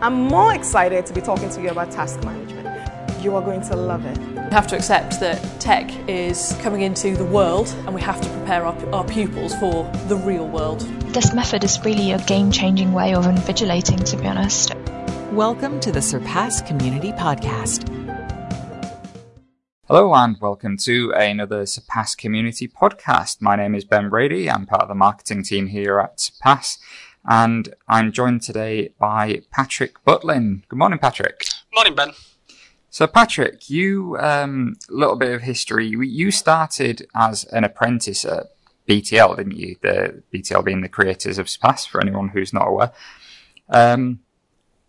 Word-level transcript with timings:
I'm 0.00 0.24
more 0.24 0.52
excited 0.52 1.06
to 1.06 1.14
be 1.14 1.20
talking 1.20 1.48
to 1.48 1.62
you 1.62 1.70
about 1.70 1.90
task 1.90 2.22
management. 2.24 3.22
You 3.22 3.36
are 3.36 3.40
going 3.40 3.62
to 3.62 3.76
love 3.76 4.04
it. 4.04 4.18
We 4.18 4.50
have 4.50 4.66
to 4.66 4.76
accept 4.76 5.20
that 5.20 5.40
tech 5.60 5.88
is 6.08 6.58
coming 6.60 6.82
into 6.82 7.16
the 7.16 7.24
world 7.24 7.68
and 7.86 7.94
we 7.94 8.02
have 8.02 8.20
to 8.20 8.28
prepare 8.28 8.66
our, 8.66 8.94
our 8.94 9.04
pupils 9.04 9.54
for 9.54 9.90
the 10.08 10.16
real 10.16 10.46
world. 10.48 10.80
This 11.14 11.32
method 11.32 11.64
is 11.64 11.82
really 11.84 12.10
a 12.10 12.18
game 12.24 12.50
changing 12.50 12.92
way 12.92 13.14
of 13.14 13.24
invigilating, 13.24 14.04
to 14.10 14.16
be 14.16 14.26
honest. 14.26 14.74
Welcome 15.32 15.80
to 15.80 15.92
the 15.92 16.02
Surpass 16.02 16.60
Community 16.60 17.12
Podcast. 17.12 17.88
Hello 19.86 20.12
and 20.14 20.36
welcome 20.40 20.76
to 20.78 21.12
another 21.12 21.66
Surpass 21.66 22.14
Community 22.14 22.66
Podcast. 22.66 23.40
My 23.40 23.54
name 23.54 23.74
is 23.74 23.84
Ben 23.84 24.10
Brady. 24.10 24.50
I'm 24.50 24.66
part 24.66 24.82
of 24.82 24.88
the 24.88 24.94
marketing 24.94 25.44
team 25.44 25.68
here 25.68 26.00
at 26.00 26.20
Surpass 26.20 26.78
and 27.26 27.74
I'm 27.88 28.12
joined 28.12 28.42
today 28.42 28.90
by 28.98 29.42
Patrick 29.50 30.02
Butlin. 30.04 30.62
Good 30.68 30.78
morning, 30.78 30.98
Patrick. 30.98 31.44
Morning, 31.74 31.94
Ben. 31.94 32.10
So, 32.90 33.06
Patrick, 33.06 33.68
you, 33.68 34.16
um, 34.18 34.76
a 34.88 34.94
little 34.94 35.16
bit 35.16 35.34
of 35.34 35.42
history. 35.42 35.86
You 35.88 36.30
started 36.30 37.06
as 37.14 37.44
an 37.44 37.64
apprentice 37.64 38.24
at 38.24 38.54
BTL, 38.88 39.36
didn't 39.36 39.56
you? 39.56 39.76
The 39.80 40.22
BTL 40.32 40.64
being 40.64 40.82
the 40.82 40.88
creators 40.88 41.38
of 41.38 41.48
Surpass, 41.48 41.86
for 41.86 42.00
anyone 42.00 42.28
who's 42.28 42.52
not 42.52 42.68
aware. 42.68 42.92
Um, 43.68 44.20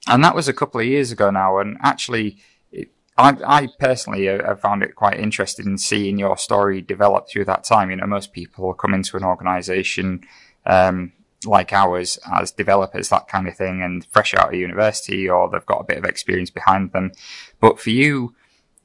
and 0.07 0.23
that 0.23 0.35
was 0.35 0.47
a 0.47 0.53
couple 0.53 0.81
of 0.81 0.85
years 0.85 1.11
ago 1.11 1.31
now. 1.31 1.57
And 1.57 1.77
actually, 1.81 2.37
it, 2.71 2.89
I, 3.17 3.37
I, 3.45 3.67
personally 3.79 4.25
have 4.25 4.59
found 4.59 4.83
it 4.83 4.95
quite 4.95 5.19
interesting 5.19 5.65
in 5.65 5.77
seeing 5.77 6.19
your 6.19 6.37
story 6.37 6.81
develop 6.81 7.27
through 7.27 7.45
that 7.45 7.63
time. 7.63 7.89
You 7.89 7.95
know, 7.95 8.05
most 8.05 8.33
people 8.33 8.73
come 8.73 8.93
into 8.93 9.17
an 9.17 9.23
organization, 9.23 10.21
um, 10.65 11.13
like 11.45 11.73
ours 11.73 12.19
as 12.33 12.51
developers, 12.51 13.09
that 13.09 13.27
kind 13.27 13.47
of 13.47 13.55
thing, 13.55 13.81
and 13.81 14.05
fresh 14.05 14.33
out 14.33 14.49
of 14.49 14.59
university 14.59 15.29
or 15.29 15.49
they've 15.49 15.65
got 15.65 15.81
a 15.81 15.85
bit 15.85 15.97
of 15.97 16.05
experience 16.05 16.49
behind 16.49 16.91
them. 16.91 17.11
But 17.59 17.79
for 17.79 17.89
you 17.89 18.35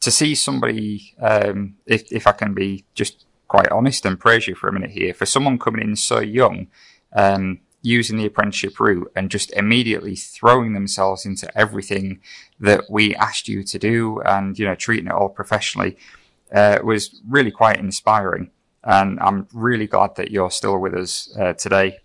to 0.00 0.10
see 0.10 0.34
somebody, 0.34 1.14
um, 1.20 1.76
if, 1.86 2.10
if 2.10 2.26
I 2.26 2.32
can 2.32 2.54
be 2.54 2.84
just 2.94 3.26
quite 3.48 3.70
honest 3.70 4.06
and 4.06 4.18
praise 4.18 4.46
you 4.48 4.54
for 4.54 4.68
a 4.68 4.72
minute 4.72 4.90
here, 4.90 5.12
for 5.12 5.26
someone 5.26 5.58
coming 5.58 5.82
in 5.82 5.96
so 5.96 6.20
young, 6.20 6.68
um, 7.14 7.60
using 7.82 8.18
the 8.18 8.26
apprenticeship 8.26 8.78
route 8.78 9.10
and 9.16 9.30
just 9.30 9.50
immediately 9.52 10.14
throwing 10.14 10.74
themselves 10.74 11.24
into 11.24 11.50
everything 11.58 12.20
that 12.58 12.84
we 12.90 13.14
asked 13.16 13.48
you 13.48 13.62
to 13.62 13.78
do 13.78 14.20
and, 14.20 14.58
you 14.58 14.64
know, 14.66 14.74
treating 14.74 15.06
it 15.06 15.12
all 15.12 15.28
professionally, 15.28 15.96
uh, 16.52 16.78
was 16.84 17.20
really 17.28 17.50
quite 17.50 17.78
inspiring. 17.78 18.50
And 18.84 19.18
I'm 19.20 19.46
really 19.52 19.86
glad 19.86 20.16
that 20.16 20.30
you're 20.30 20.50
still 20.50 20.78
with 20.78 20.94
us 20.94 21.34
uh, 21.38 21.54
today 21.54 21.98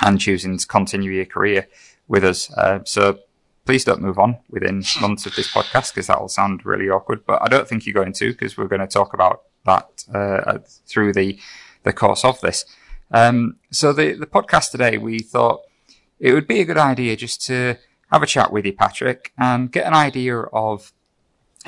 and 0.00 0.20
choosing 0.20 0.58
to 0.58 0.66
continue 0.66 1.12
your 1.12 1.26
career 1.26 1.68
with 2.08 2.24
us. 2.24 2.52
Uh, 2.54 2.80
so 2.84 3.18
please 3.64 3.84
don't 3.84 4.02
move 4.02 4.18
on 4.18 4.38
within 4.48 4.82
months 5.00 5.26
of 5.26 5.34
this 5.36 5.52
podcast 5.52 5.94
because 5.94 6.08
that 6.08 6.20
will 6.20 6.28
sound 6.28 6.66
really 6.66 6.88
awkward. 6.88 7.24
But 7.26 7.42
I 7.42 7.48
don't 7.48 7.68
think 7.68 7.86
you're 7.86 7.94
going 7.94 8.12
to 8.14 8.32
because 8.32 8.56
we're 8.56 8.68
going 8.68 8.80
to 8.80 8.86
talk 8.86 9.14
about 9.14 9.42
that 9.64 10.04
uh, 10.12 10.58
through 10.86 11.12
the 11.12 11.38
the 11.82 11.92
course 11.92 12.24
of 12.24 12.40
this. 12.40 12.64
Um, 13.12 13.56
so 13.70 13.92
the 13.92 14.12
the 14.14 14.26
podcast 14.26 14.70
today, 14.70 14.98
we 14.98 15.20
thought 15.20 15.60
it 16.18 16.32
would 16.32 16.46
be 16.46 16.60
a 16.60 16.64
good 16.64 16.78
idea 16.78 17.16
just 17.16 17.44
to 17.46 17.76
have 18.10 18.22
a 18.22 18.26
chat 18.26 18.52
with 18.52 18.66
you, 18.66 18.72
Patrick, 18.72 19.32
and 19.38 19.70
get 19.70 19.86
an 19.86 19.94
idea 19.94 20.40
of 20.40 20.92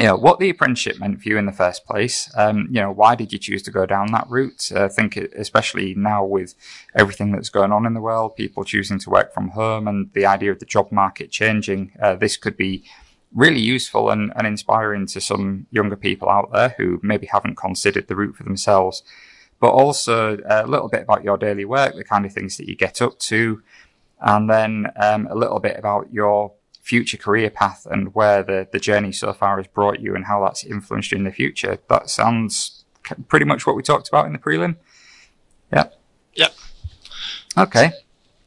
know, 0.06 0.16
what 0.16 0.38
the 0.38 0.48
apprenticeship 0.48 0.98
meant 0.98 1.20
for 1.20 1.28
you 1.28 1.36
in 1.36 1.44
the 1.44 1.52
first 1.52 1.84
place. 1.84 2.30
Um, 2.34 2.68
you 2.70 2.80
know, 2.80 2.90
why 2.90 3.14
did 3.14 3.32
you 3.32 3.38
choose 3.38 3.62
to 3.64 3.70
go 3.70 3.84
down 3.84 4.10
that 4.12 4.26
route? 4.28 4.72
I 4.74 4.88
think 4.88 5.16
especially 5.16 5.94
now 5.94 6.24
with 6.24 6.54
everything 6.94 7.32
that's 7.32 7.50
going 7.50 7.72
on 7.72 7.84
in 7.84 7.92
the 7.92 8.00
world, 8.00 8.34
people 8.34 8.64
choosing 8.64 8.98
to 9.00 9.10
work 9.10 9.34
from 9.34 9.48
home 9.50 9.86
and 9.86 10.10
the 10.14 10.24
idea 10.24 10.50
of 10.50 10.60
the 10.60 10.66
job 10.66 10.90
market 10.90 11.30
changing, 11.30 11.92
uh, 12.00 12.14
this 12.14 12.38
could 12.38 12.56
be 12.56 12.84
really 13.34 13.60
useful 13.60 14.10
and, 14.10 14.32
and 14.36 14.46
inspiring 14.46 15.06
to 15.06 15.20
some 15.20 15.66
younger 15.70 15.96
people 15.96 16.28
out 16.28 16.50
there 16.52 16.74
who 16.78 16.98
maybe 17.02 17.26
haven't 17.26 17.56
considered 17.56 18.08
the 18.08 18.16
route 18.16 18.36
for 18.36 18.44
themselves. 18.44 19.02
But 19.60 19.72
also 19.72 20.38
a 20.48 20.66
little 20.66 20.88
bit 20.88 21.02
about 21.02 21.22
your 21.22 21.36
daily 21.36 21.64
work, 21.64 21.94
the 21.94 22.02
kind 22.02 22.26
of 22.26 22.32
things 22.32 22.56
that 22.56 22.68
you 22.68 22.74
get 22.74 23.00
up 23.00 23.18
to, 23.20 23.62
and 24.20 24.50
then 24.50 24.86
um, 24.96 25.28
a 25.30 25.36
little 25.36 25.60
bit 25.60 25.78
about 25.78 26.12
your 26.12 26.52
future 26.82 27.16
career 27.16 27.48
path 27.48 27.86
and 27.90 28.14
where 28.14 28.42
the, 28.42 28.68
the 28.72 28.78
journey 28.80 29.12
so 29.12 29.32
far 29.32 29.56
has 29.56 29.68
brought 29.68 30.00
you 30.00 30.14
and 30.14 30.26
how 30.26 30.44
that's 30.44 30.64
influenced 30.64 31.12
you 31.12 31.18
in 31.18 31.24
the 31.24 31.32
future. 31.32 31.78
That 31.88 32.10
sounds 32.10 32.84
pretty 33.28 33.46
much 33.46 33.66
what 33.66 33.76
we 33.76 33.82
talked 33.82 34.08
about 34.08 34.26
in 34.26 34.32
the 34.32 34.38
prelim. 34.38 34.76
Yep. 35.72 35.98
Yep. 36.34 36.54
Okay. 37.56 37.92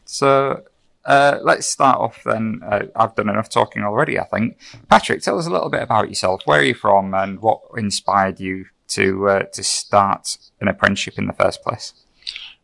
So 0.04 0.64
uh, 1.06 1.40
let's 1.42 1.66
start 1.66 1.98
off 1.98 2.24
then. 2.26 2.62
Uh, 2.66 2.84
I've 2.96 3.16
done 3.16 3.30
enough 3.30 3.50
talking 3.50 3.84
already, 3.84 4.20
I 4.20 4.26
think. 4.26 4.60
Patrick, 4.90 5.22
tell 5.22 5.40
us 5.40 5.48
a 5.48 5.52
little 5.52 5.70
bit 5.70 5.82
about 5.82 6.10
yourself. 6.10 6.42
Where 6.46 6.60
are 6.60 6.64
you 6.64 6.74
from 6.74 7.14
and 7.14 7.40
what 7.40 7.62
inspired 7.78 8.40
you 8.40 8.66
to 8.90 9.30
uh, 9.30 9.44
to 9.44 9.64
start 9.64 10.38
an 10.60 10.68
apprenticeship 10.68 11.18
in 11.18 11.28
the 11.28 11.34
first 11.34 11.64
place? 11.64 11.94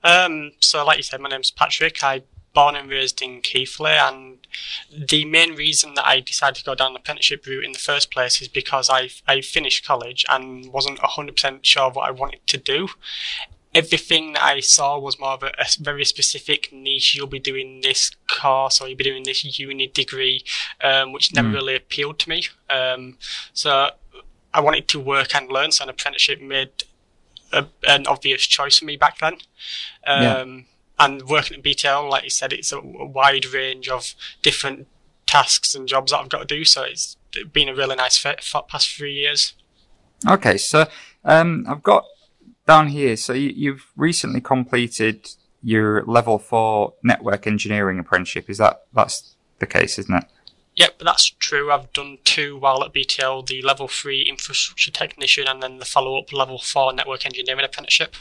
Um, 0.03 0.51
so, 0.59 0.83
like 0.83 0.97
you 0.97 1.03
said, 1.03 1.21
my 1.21 1.29
name's 1.29 1.51
Patrick. 1.51 2.03
I 2.03 2.23
born 2.53 2.75
and 2.75 2.89
raised 2.89 3.22
in 3.22 3.41
Keighley, 3.41 3.91
and 3.91 4.39
the 4.91 5.25
main 5.25 5.56
reason 5.56 5.94
that 5.95 6.07
I 6.07 6.19
decided 6.19 6.56
to 6.56 6.66
go 6.66 6.75
down 6.75 6.94
the 6.94 7.00
apprenticeship 7.00 7.45
route 7.45 7.63
in 7.63 7.72
the 7.72 7.79
first 7.79 8.12
place 8.12 8.41
is 8.41 8.47
because 8.47 8.89
I 8.89 9.09
I 9.28 9.41
finished 9.41 9.85
college 9.85 10.25
and 10.29 10.72
wasn't 10.72 11.00
hundred 11.00 11.35
percent 11.35 11.66
sure 11.66 11.84
of 11.84 11.95
what 11.95 12.07
I 12.07 12.12
wanted 12.12 12.45
to 12.47 12.57
do. 12.57 12.89
Everything 13.73 14.34
that 14.34 14.44
I 14.44 14.59
saw 14.59 15.00
was 15.00 15.17
more 15.17 15.29
of 15.29 15.44
a, 15.44 15.51
a, 15.57 15.66
very 15.79 16.03
specific 16.03 16.73
niche. 16.73 17.16
You'll 17.16 17.28
be 17.28 17.39
doing 17.39 17.79
this 17.81 18.12
course 18.28 18.81
or 18.81 18.89
you'll 18.89 18.97
be 18.97 19.06
doing 19.06 19.23
this 19.23 19.45
uni 19.57 19.88
degree, 19.88 20.44
um, 20.83 21.13
which 21.13 21.33
never 21.33 21.47
mm. 21.47 21.53
really 21.53 21.75
appealed 21.75 22.19
to 22.19 22.29
me. 22.29 22.47
Um, 22.69 23.18
so 23.53 23.91
I 24.53 24.59
wanted 24.59 24.89
to 24.89 25.00
work 25.00 25.33
and 25.33 25.50
learn. 25.50 25.72
So 25.72 25.85
an 25.85 25.89
apprenticeship 25.89 26.41
made 26.41 26.83
a, 27.53 27.68
an 27.88 28.07
obvious 28.07 28.45
choice 28.45 28.79
for 28.79 28.83
me 28.83 28.97
back 28.97 29.19
then. 29.19 29.35
Um, 30.06 30.22
yeah 30.22 30.62
and 31.01 31.28
working 31.28 31.57
at 31.57 31.63
BTL, 31.63 32.09
like 32.09 32.23
you 32.23 32.29
said, 32.29 32.53
it's 32.53 32.72
a 32.72 32.79
wide 32.79 33.45
range 33.47 33.89
of 33.89 34.13
different 34.44 34.88
tasks 35.25 35.73
and 35.73 35.88
jobs 35.88 36.12
that 36.12 36.19
I've 36.19 36.29
got 36.29 36.47
to 36.47 36.56
do. 36.56 36.63
So 36.63 36.84
it's 36.84 37.17
been 37.51 37.69
a 37.69 37.75
really 37.75 37.95
nice 37.95 38.17
fit 38.17 38.44
for 38.44 38.59
the 38.59 38.67
past 38.67 38.95
three 38.95 39.13
years. 39.13 39.53
Okay, 40.29 40.57
so 40.57 40.85
um, 41.25 41.66
I've 41.67 41.81
got 41.81 42.06
down 42.67 42.89
here. 42.89 43.17
So 43.17 43.34
you, 43.34 43.72
have 43.72 43.81
recently 43.95 44.41
completed 44.41 45.28
your 45.63 46.03
level 46.06 46.38
four 46.38 46.94
network 47.03 47.47
engineering 47.47 47.97
apprenticeship. 47.97 48.47
Is 48.47 48.59
that 48.59 48.83
that's 48.94 49.35
the 49.57 49.66
case, 49.66 49.97
isn't 49.97 50.16
it? 50.16 50.25
Yep, 50.75 51.00
that's 51.00 51.29
true. 51.31 51.72
I've 51.72 51.91
done 51.94 52.19
two 52.23 52.57
while 52.57 52.83
at 52.83 52.94
BTL: 52.94 53.47
the 53.47 53.63
level 53.63 53.88
three 53.88 54.22
infrastructure 54.22 54.91
technician, 54.91 55.47
and 55.47 55.63
then 55.63 55.79
the 55.79 55.85
follow-up 55.85 56.31
level 56.31 56.59
four 56.59 56.94
network 56.94 57.25
engineering 57.25 57.66
apprenticeship. 57.66 58.16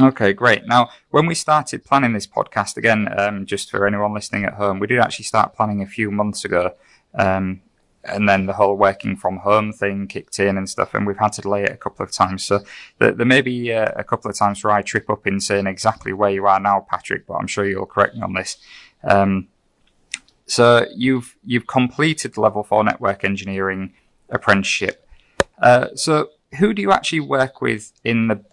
Okay, 0.00 0.32
great. 0.32 0.66
Now, 0.66 0.90
when 1.10 1.26
we 1.26 1.34
started 1.34 1.84
planning 1.84 2.12
this 2.12 2.26
podcast, 2.26 2.76
again, 2.76 3.08
um, 3.18 3.46
just 3.46 3.70
for 3.70 3.84
anyone 3.84 4.14
listening 4.14 4.44
at 4.44 4.54
home, 4.54 4.78
we 4.78 4.86
did 4.86 5.00
actually 5.00 5.24
start 5.24 5.56
planning 5.56 5.82
a 5.82 5.86
few 5.86 6.12
months 6.12 6.44
ago. 6.44 6.74
Um, 7.14 7.62
and 8.04 8.28
then 8.28 8.46
the 8.46 8.52
whole 8.52 8.76
working 8.76 9.16
from 9.16 9.38
home 9.38 9.72
thing 9.72 10.06
kicked 10.06 10.38
in 10.38 10.56
and 10.56 10.68
stuff, 10.68 10.94
and 10.94 11.04
we've 11.04 11.18
had 11.18 11.32
to 11.32 11.42
delay 11.42 11.64
it 11.64 11.72
a 11.72 11.76
couple 11.76 12.04
of 12.04 12.12
times. 12.12 12.44
So 12.44 12.60
there, 12.98 13.10
there 13.12 13.26
may 13.26 13.40
be 13.40 13.72
uh, 13.72 13.90
a 13.96 14.04
couple 14.04 14.30
of 14.30 14.36
times 14.36 14.62
where 14.62 14.72
I 14.72 14.82
trip 14.82 15.10
up 15.10 15.26
in 15.26 15.40
saying 15.40 15.66
exactly 15.66 16.12
where 16.12 16.30
you 16.30 16.46
are 16.46 16.60
now, 16.60 16.86
Patrick, 16.88 17.26
but 17.26 17.34
I'm 17.34 17.48
sure 17.48 17.66
you'll 17.66 17.86
correct 17.86 18.14
me 18.14 18.22
on 18.22 18.34
this. 18.34 18.56
Um, 19.02 19.48
so 20.46 20.86
you've 20.94 21.36
you've 21.44 21.66
completed 21.66 22.38
level 22.38 22.62
four 22.62 22.82
network 22.84 23.24
engineering 23.24 23.92
apprenticeship. 24.30 25.06
Uh, 25.60 25.88
so 25.94 26.30
who 26.58 26.72
do 26.72 26.80
you 26.80 26.92
actually 26.92 27.20
work 27.20 27.60
with 27.60 27.92
in 28.04 28.28
the 28.28 28.44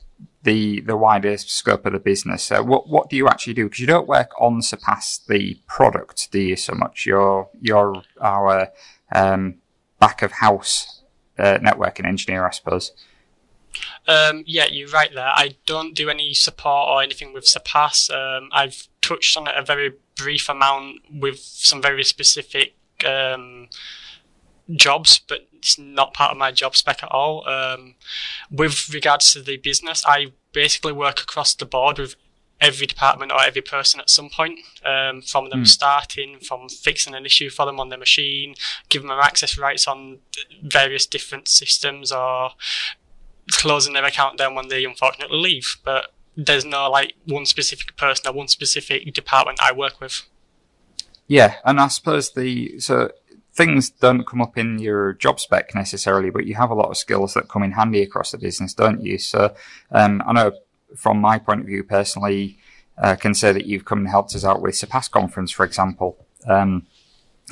the 0.45 0.79
the 0.81 0.95
wider 0.95 1.37
scope 1.37 1.85
of 1.85 1.93
the 1.93 1.99
business. 1.99 2.51
Uh, 2.51 2.61
what 2.61 2.87
what 2.87 3.09
do 3.09 3.17
you 3.17 3.27
actually 3.27 3.53
do? 3.53 3.65
Because 3.65 3.79
you 3.79 3.87
don't 3.87 4.07
work 4.07 4.31
on 4.39 4.61
Surpass 4.61 5.17
the 5.17 5.59
product, 5.67 6.31
do 6.31 6.39
you? 6.39 6.55
So 6.55 6.73
much. 6.73 7.05
You're 7.05 7.49
you're 7.59 8.01
our 8.21 8.69
um, 9.11 9.55
back 9.99 10.21
of 10.21 10.31
house 10.31 11.01
uh, 11.37 11.57
networking 11.57 12.05
engineer, 12.05 12.45
I 12.45 12.51
suppose. 12.51 12.93
Um, 14.07 14.43
yeah, 14.45 14.67
you're 14.71 14.89
right 14.89 15.13
there. 15.13 15.33
I 15.35 15.55
don't 15.65 15.95
do 15.95 16.09
any 16.09 16.33
support 16.33 16.89
or 16.89 17.01
anything 17.01 17.33
with 17.33 17.45
Surpass. 17.45 18.09
Um, 18.09 18.49
I've 18.53 18.87
touched 19.01 19.35
on 19.35 19.47
it 19.47 19.55
a 19.57 19.63
very 19.63 19.93
brief 20.15 20.47
amount 20.47 21.01
with 21.11 21.39
some 21.39 21.81
very 21.81 22.03
specific 22.03 22.75
um, 23.05 23.67
jobs, 24.73 25.19
but 25.19 25.47
it's 25.53 25.77
not 25.77 26.13
part 26.13 26.31
of 26.31 26.37
my 26.37 26.51
job 26.51 26.75
spec 26.75 27.03
at 27.03 27.11
all. 27.11 27.47
Um, 27.47 27.95
with 28.51 28.93
regards 28.93 29.33
to 29.33 29.41
the 29.41 29.57
business, 29.57 30.03
I 30.05 30.27
basically 30.53 30.93
work 30.93 31.21
across 31.21 31.53
the 31.53 31.65
board 31.65 31.99
with 31.99 32.15
every 32.61 32.87
department 32.87 33.31
or 33.31 33.41
every 33.41 33.61
person 33.61 33.99
at 33.99 34.09
some 34.09 34.29
point, 34.29 34.59
um, 34.85 35.21
from 35.21 35.49
them 35.49 35.63
mm. 35.63 35.67
starting, 35.67 36.39
from 36.39 36.69
fixing 36.69 37.13
an 37.13 37.25
issue 37.25 37.49
for 37.49 37.65
them 37.65 37.79
on 37.79 37.89
their 37.89 37.99
machine, 37.99 38.55
giving 38.89 39.09
them 39.09 39.19
access 39.19 39.57
rights 39.57 39.87
on 39.87 40.19
various 40.63 41.05
different 41.05 41.47
systems, 41.47 42.11
or 42.11 42.51
closing 43.51 43.93
their 43.93 44.05
account 44.05 44.37
down 44.37 44.55
when 44.55 44.69
they 44.69 44.85
unfortunately 44.85 45.37
leave. 45.37 45.77
But 45.83 46.13
there's 46.37 46.65
no 46.65 46.89
like 46.89 47.13
one 47.25 47.45
specific 47.45 47.95
person 47.97 48.27
or 48.27 48.33
one 48.33 48.47
specific 48.47 49.13
department 49.13 49.59
I 49.61 49.71
work 49.71 49.99
with. 49.99 50.23
Yeah, 51.27 51.55
and 51.63 51.79
I 51.79 51.87
suppose 51.87 52.33
the 52.33 52.79
so 52.79 53.11
things 53.55 53.89
don't 53.89 54.27
come 54.27 54.41
up 54.41 54.57
in 54.57 54.79
your 54.79 55.13
job 55.13 55.39
spec 55.39 55.73
necessarily, 55.73 56.29
but 56.29 56.45
you 56.45 56.55
have 56.55 56.71
a 56.71 56.75
lot 56.75 56.89
of 56.89 56.97
skills 56.97 57.33
that 57.33 57.47
come 57.47 57.63
in 57.63 57.71
handy 57.71 58.01
across 58.01 58.31
the 58.31 58.37
business, 58.37 58.73
don't 58.73 59.01
you? 59.01 59.17
So, 59.17 59.55
um, 59.91 60.21
I 60.27 60.33
know 60.33 60.51
from 60.95 61.19
my 61.19 61.39
point 61.39 61.61
of 61.61 61.67
view 61.67 61.83
personally, 61.83 62.57
uh, 62.97 63.15
can 63.15 63.33
say 63.33 63.51
that 63.51 63.65
you've 63.65 63.85
come 63.85 63.99
and 63.99 64.09
helped 64.09 64.35
us 64.35 64.45
out 64.45 64.61
with 64.61 64.75
Surpass 64.75 65.07
conference, 65.07 65.51
for 65.51 65.65
example. 65.65 66.25
Um, 66.47 66.87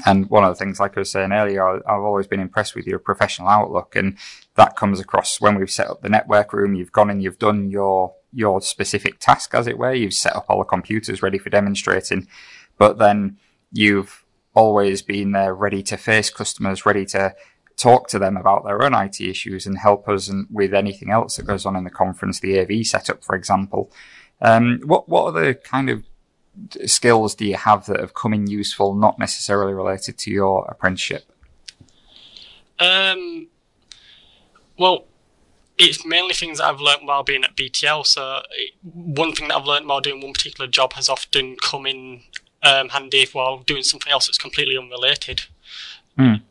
and 0.05 0.29
one 0.29 0.43
of 0.43 0.49
the 0.49 0.55
things, 0.55 0.79
like 0.79 0.97
I 0.97 1.01
was 1.01 1.11
saying 1.11 1.31
earlier, 1.31 1.67
I, 1.67 1.75
I've 1.77 2.01
always 2.01 2.27
been 2.27 2.39
impressed 2.39 2.75
with 2.75 2.87
your 2.87 2.99
professional 2.99 3.47
outlook, 3.47 3.95
and 3.95 4.17
that 4.55 4.75
comes 4.75 4.99
across 4.99 5.39
when 5.39 5.57
we've 5.57 5.69
set 5.71 5.87
up 5.87 6.01
the 6.01 6.09
network 6.09 6.51
room. 6.51 6.73
You've 6.75 6.91
gone 6.91 7.09
and 7.09 7.21
you've 7.21 7.39
done 7.39 7.69
your 7.69 8.13
your 8.35 8.61
specific 8.61 9.19
task, 9.19 9.53
as 9.53 9.67
it 9.67 9.77
were. 9.77 9.93
You've 9.93 10.13
set 10.13 10.35
up 10.35 10.45
all 10.49 10.59
the 10.59 10.65
computers 10.65 11.21
ready 11.21 11.37
for 11.37 11.49
demonstrating, 11.49 12.27
but 12.77 12.97
then 12.97 13.37
you've 13.71 14.22
always 14.53 15.01
been 15.01 15.31
there 15.31 15.53
ready 15.53 15.83
to 15.83 15.97
face 15.97 16.29
customers, 16.29 16.85
ready 16.85 17.05
to 17.07 17.35
talk 17.75 18.07
to 18.07 18.19
them 18.19 18.37
about 18.37 18.63
their 18.63 18.81
own 18.83 18.93
IT 18.93 19.19
issues 19.19 19.65
and 19.65 19.77
help 19.77 20.07
us 20.07 20.27
and 20.27 20.47
with 20.51 20.73
anything 20.73 21.09
else 21.09 21.37
that 21.37 21.47
goes 21.47 21.65
on 21.65 21.75
in 21.75 21.83
the 21.83 21.89
conference, 21.89 22.39
the 22.39 22.59
AV 22.59 22.85
setup, 22.85 23.23
for 23.23 23.35
example. 23.35 23.91
Um, 24.41 24.81
what 24.85 25.07
what 25.09 25.25
are 25.25 25.41
the 25.41 25.53
kind 25.55 25.89
of 25.89 26.03
skills 26.85 27.35
do 27.35 27.45
you 27.45 27.55
have 27.55 27.85
that 27.87 27.99
have 27.99 28.13
come 28.13 28.33
in 28.33 28.47
useful, 28.47 28.93
not 28.93 29.17
necessarily 29.17 29.73
related 29.73 30.17
to 30.19 30.31
your 30.31 30.65
apprenticeship? 30.69 31.31
Um, 32.79 33.47
well, 34.77 35.05
it's 35.77 36.05
mainly 36.05 36.33
things 36.33 36.59
that 36.59 36.65
I've 36.65 36.79
learned 36.79 37.07
while 37.07 37.23
being 37.23 37.43
at 37.43 37.55
BTL. 37.55 38.05
So 38.05 38.41
one 38.83 39.33
thing 39.33 39.47
that 39.47 39.57
I've 39.57 39.65
learned 39.65 39.87
while 39.87 40.01
doing 40.01 40.21
one 40.21 40.33
particular 40.33 40.69
job 40.69 40.93
has 40.93 41.09
often 41.09 41.55
come 41.61 41.85
in 41.85 42.21
um, 42.63 42.89
handy 42.89 43.27
while 43.31 43.59
doing 43.59 43.83
something 43.83 44.11
else 44.11 44.27
that's 44.27 44.37
completely 44.37 44.77
unrelated. 44.77 45.43
Mm. 46.17 46.41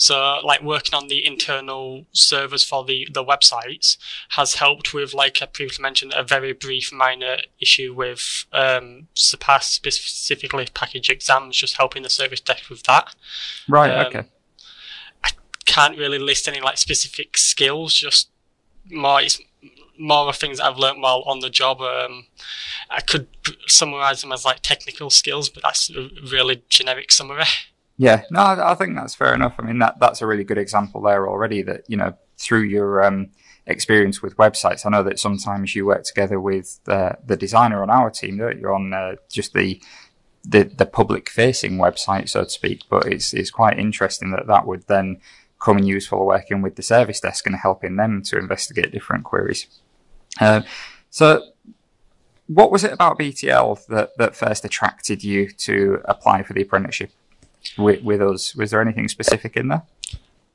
So, 0.00 0.38
like 0.44 0.62
working 0.62 0.94
on 0.94 1.08
the 1.08 1.26
internal 1.26 2.06
servers 2.12 2.64
for 2.64 2.84
the, 2.84 3.08
the 3.12 3.24
websites 3.24 3.96
has 4.30 4.54
helped 4.54 4.94
with, 4.94 5.12
like 5.12 5.42
I 5.42 5.46
previously 5.46 5.82
mentioned, 5.82 6.12
a 6.16 6.22
very 6.22 6.52
brief 6.52 6.92
minor 6.92 7.38
issue 7.60 7.92
with 7.92 8.44
um, 8.52 9.08
Surpass, 9.14 9.66
specifically 9.66 10.68
package 10.72 11.10
exams, 11.10 11.56
just 11.56 11.78
helping 11.78 12.04
the 12.04 12.10
service 12.10 12.40
desk 12.40 12.70
with 12.70 12.84
that. 12.84 13.12
Right. 13.68 13.90
Um, 13.90 14.06
okay. 14.06 14.22
I 15.24 15.30
can't 15.66 15.98
really 15.98 16.20
list 16.20 16.46
any 16.46 16.60
like 16.60 16.78
specific 16.78 17.36
skills, 17.36 17.92
just 17.92 18.28
more 18.88 19.20
it's 19.20 19.40
more 19.98 20.28
of 20.28 20.36
things 20.36 20.58
that 20.58 20.66
I've 20.66 20.78
learned 20.78 21.02
while 21.02 21.22
on 21.26 21.40
the 21.40 21.50
job. 21.50 21.80
Um, 21.80 22.26
I 22.90 23.00
could 23.00 23.28
summarize 23.66 24.22
them 24.22 24.32
as 24.32 24.44
like 24.44 24.60
technical 24.60 25.10
skills, 25.10 25.48
but 25.48 25.62
that's 25.62 25.90
a 25.90 26.08
really 26.30 26.62
generic 26.68 27.12
summary. 27.12 27.44
Yeah, 28.00 28.22
no, 28.30 28.40
I 28.40 28.76
think 28.76 28.94
that's 28.94 29.16
fair 29.16 29.34
enough. 29.34 29.56
I 29.58 29.64
mean, 29.64 29.80
that 29.80 29.98
that's 29.98 30.22
a 30.22 30.26
really 30.26 30.44
good 30.44 30.56
example 30.58 31.02
there 31.02 31.28
already. 31.28 31.62
That 31.62 31.82
you 31.88 31.96
know, 31.96 32.14
through 32.36 32.62
your 32.62 33.02
um, 33.02 33.30
experience 33.66 34.22
with 34.22 34.36
websites, 34.36 34.86
I 34.86 34.90
know 34.90 35.02
that 35.02 35.18
sometimes 35.18 35.74
you 35.74 35.84
work 35.84 36.04
together 36.04 36.40
with 36.40 36.78
uh, 36.86 37.14
the 37.26 37.36
designer 37.36 37.82
on 37.82 37.90
our 37.90 38.10
team. 38.10 38.38
Don't 38.38 38.60
you 38.60 38.68
on 38.68 38.92
uh, 38.94 39.16
just 39.28 39.52
the 39.52 39.82
the 40.44 40.62
the 40.62 40.86
public 40.86 41.28
facing 41.28 41.78
website, 41.78 42.28
so 42.28 42.44
to 42.44 42.50
speak. 42.50 42.82
But 42.88 43.06
it's 43.06 43.34
it's 43.34 43.50
quite 43.50 43.80
interesting 43.80 44.30
that 44.30 44.46
that 44.46 44.64
would 44.64 44.86
then 44.86 45.20
come 45.58 45.78
in 45.78 45.86
useful 45.86 46.24
working 46.24 46.62
with 46.62 46.76
the 46.76 46.82
service 46.82 47.18
desk 47.18 47.46
and 47.46 47.56
helping 47.56 47.96
them 47.96 48.22
to 48.22 48.38
investigate 48.38 48.92
different 48.92 49.24
queries. 49.24 49.66
Uh, 50.40 50.62
so, 51.10 51.42
what 52.46 52.70
was 52.70 52.84
it 52.84 52.92
about 52.92 53.18
BTL 53.18 53.86
that 53.86 54.16
that 54.18 54.36
first 54.36 54.64
attracted 54.64 55.22
you 55.22 55.50
to 55.50 56.00
apply 56.04 56.42
for 56.42 56.52
the 56.52 56.62
apprenticeship? 56.62 57.10
with, 57.76 58.02
with 58.02 58.22
us. 58.22 58.54
Was 58.54 58.70
there 58.70 58.80
anything 58.80 59.08
specific 59.08 59.56
in 59.56 59.68
there? 59.68 59.82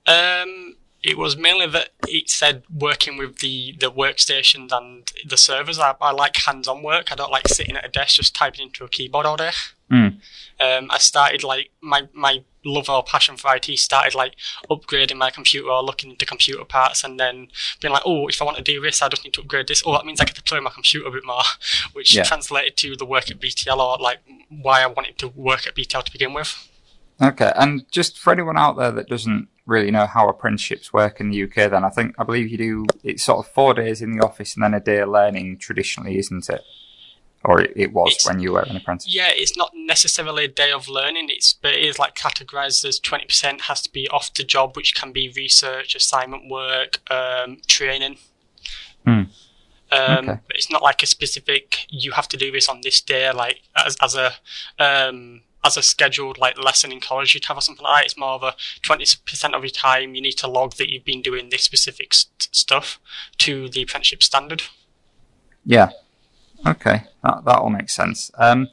Um, 0.08 0.73
it 1.03 1.17
was 1.17 1.35
mainly 1.35 1.67
that 1.67 1.89
it 2.07 2.29
said 2.29 2.63
working 2.73 3.17
with 3.17 3.39
the, 3.39 3.75
the 3.79 3.91
workstations 3.91 4.71
and 4.71 5.11
the 5.27 5.35
servers. 5.38 5.77
I, 5.77 5.95
I 6.00 6.11
like 6.11 6.38
hands-on 6.38 6.81
work. 6.81 7.11
I 7.11 7.15
don't 7.15 7.31
like 7.31 7.47
sitting 7.50 7.75
at 7.75 7.85
a 7.85 7.89
desk 7.89 8.15
just 8.15 8.33
typing 8.33 8.61
into 8.67 8.85
a 8.85 8.89
keyboard 8.89 9.25
all 9.25 9.35
day. 9.35 9.51
Mm. 9.91 10.19
Um, 10.59 10.88
I 10.89 10.97
started 10.97 11.44
like 11.44 11.71
my 11.81 12.07
my 12.13 12.44
love 12.65 12.89
or 12.89 13.03
passion 13.03 13.35
for 13.35 13.53
IT 13.53 13.65
started 13.77 14.15
like 14.15 14.35
upgrading 14.69 15.17
my 15.17 15.29
computer 15.29 15.69
or 15.69 15.83
looking 15.83 16.11
into 16.11 16.25
computer 16.25 16.63
parts 16.63 17.03
and 17.03 17.19
then 17.19 17.50
being 17.81 17.94
like, 17.94 18.03
oh, 18.05 18.27
if 18.29 18.41
I 18.41 18.45
want 18.45 18.55
to 18.57 18.63
do 18.63 18.79
this, 18.79 19.01
I 19.01 19.09
just 19.09 19.25
need 19.25 19.33
to 19.33 19.41
upgrade 19.41 19.67
this. 19.67 19.83
Oh, 19.85 19.91
that 19.91 20.05
means 20.05 20.21
I 20.21 20.25
get 20.25 20.35
to 20.35 20.44
play 20.44 20.61
my 20.61 20.69
computer 20.69 21.07
a 21.07 21.11
bit 21.11 21.25
more, 21.25 21.41
which 21.94 22.15
Yeah. 22.15 22.23
translated 22.23 22.77
to 22.77 22.95
the 22.95 23.05
work 23.05 23.29
at 23.29 23.39
BTL 23.39 23.77
or 23.77 23.97
like 24.01 24.19
why 24.50 24.81
I 24.81 24.88
wanted 24.88 25.17
to 25.17 25.27
work 25.27 25.67
at 25.67 25.75
BTL 25.75 26.03
to 26.05 26.11
begin 26.11 26.33
with. 26.33 26.69
Okay, 27.24 27.52
and 27.56 27.90
just 27.92 28.18
for 28.20 28.34
anyone 28.34 28.58
out 28.58 28.75
there 28.78 28.92
that 28.92 29.08
doesn't 29.08 29.48
really 29.66 29.92
know 29.92 30.06
how 30.06 30.28
apprenticeships 30.28 30.92
work 30.92 31.20
in 31.22 31.30
the 31.30 31.44
UK, 31.44 31.70
then 31.72 31.84
I 31.86 31.90
think 31.90 32.16
I 32.20 32.24
believe 32.24 32.50
you 32.50 32.58
do. 32.58 32.86
It's 33.04 33.24
sort 33.24 33.40
of 33.46 33.52
four 33.54 33.74
days 33.74 34.02
in 34.02 34.12
the 34.18 34.25
office 34.25 34.56
and 34.56 34.64
then 34.64 34.74
a 34.74 34.80
day 34.80 35.00
of 35.00 35.10
learning 35.10 35.58
traditionally, 35.60 36.18
isn't 36.18 36.50
it? 36.50 36.62
Or 37.46 37.62
it, 37.62 37.74
it 37.75 37.94
was 37.94 38.12
It's- 38.14 38.28
when 38.28 38.40
you 38.42 38.54
were 38.54 38.62
an 38.62 38.75
apprentice. 38.75 39.14
Yeah, 39.14 39.30
it's 39.31 39.56
not 39.56 39.72
necessarily 39.75 40.46
a 40.46 40.48
day 40.50 40.72
of 40.72 40.88
learning. 40.90 41.28
It's 41.30 41.54
but 41.54 41.74
it 41.74 41.84
is 41.84 41.98
like 42.00 42.16
categorized 42.16 42.84
as 42.86 43.00
twenty 43.00 43.25
percent 43.25 43.62
has 43.62 43.81
to 43.84 43.92
be 43.92 44.08
off 44.10 44.34
the 44.34 44.44
job, 44.44 44.75
which 44.75 44.94
can 44.96 45.12
be 45.12 45.31
research, 45.36 45.94
assignment 45.96 46.50
work, 46.50 47.00
um, 47.12 47.58
training. 47.68 48.18
Hmm. 49.06 49.12
Um, 49.12 49.28
Okay. 50.30 50.40
But 50.48 50.56
it's 50.56 50.72
not 50.72 50.81
like 50.81 51.04
a 51.04 51.06
specific. 51.06 51.86
You 51.90 52.12
have 52.14 52.28
to 52.30 52.38
do 52.38 52.52
this 52.52 52.68
on 52.68 52.81
this 52.81 53.00
day, 53.02 53.31
like 53.31 53.62
as 53.75 53.96
as 54.02 54.16
a 54.16 54.34
um, 54.80 55.42
as 55.63 55.77
a 55.77 55.81
scheduled 55.81 56.38
like 56.38 56.57
lesson 56.62 56.92
in 56.92 57.00
college 57.00 57.33
you'd 57.33 57.45
have 57.45 57.57
or 57.57 57.62
something 57.62 57.83
like 57.83 58.01
that. 58.01 58.06
It's 58.06 58.18
more 58.18 58.31
of 58.31 58.44
a 58.44 58.56
twenty 58.81 59.06
percent 59.25 59.56
of 59.56 59.63
your 59.63 59.71
time 59.71 60.15
you 60.15 60.21
need 60.21 60.33
to 60.33 60.48
log 60.48 60.74
that 60.74 60.89
you've 60.89 61.06
been 61.06 61.21
doing 61.21 61.50
this 61.50 61.63
specific 61.63 62.13
st- 62.13 62.50
stuff 62.51 63.00
to 63.39 63.69
the 63.69 63.83
apprenticeship 63.83 64.24
standard. 64.24 64.63
Yeah. 65.65 65.89
Okay, 66.65 67.04
that 67.24 67.44
that 67.45 67.60
all 67.60 67.69
makes 67.69 67.94
sense. 67.94 68.31
Um, 68.38 68.69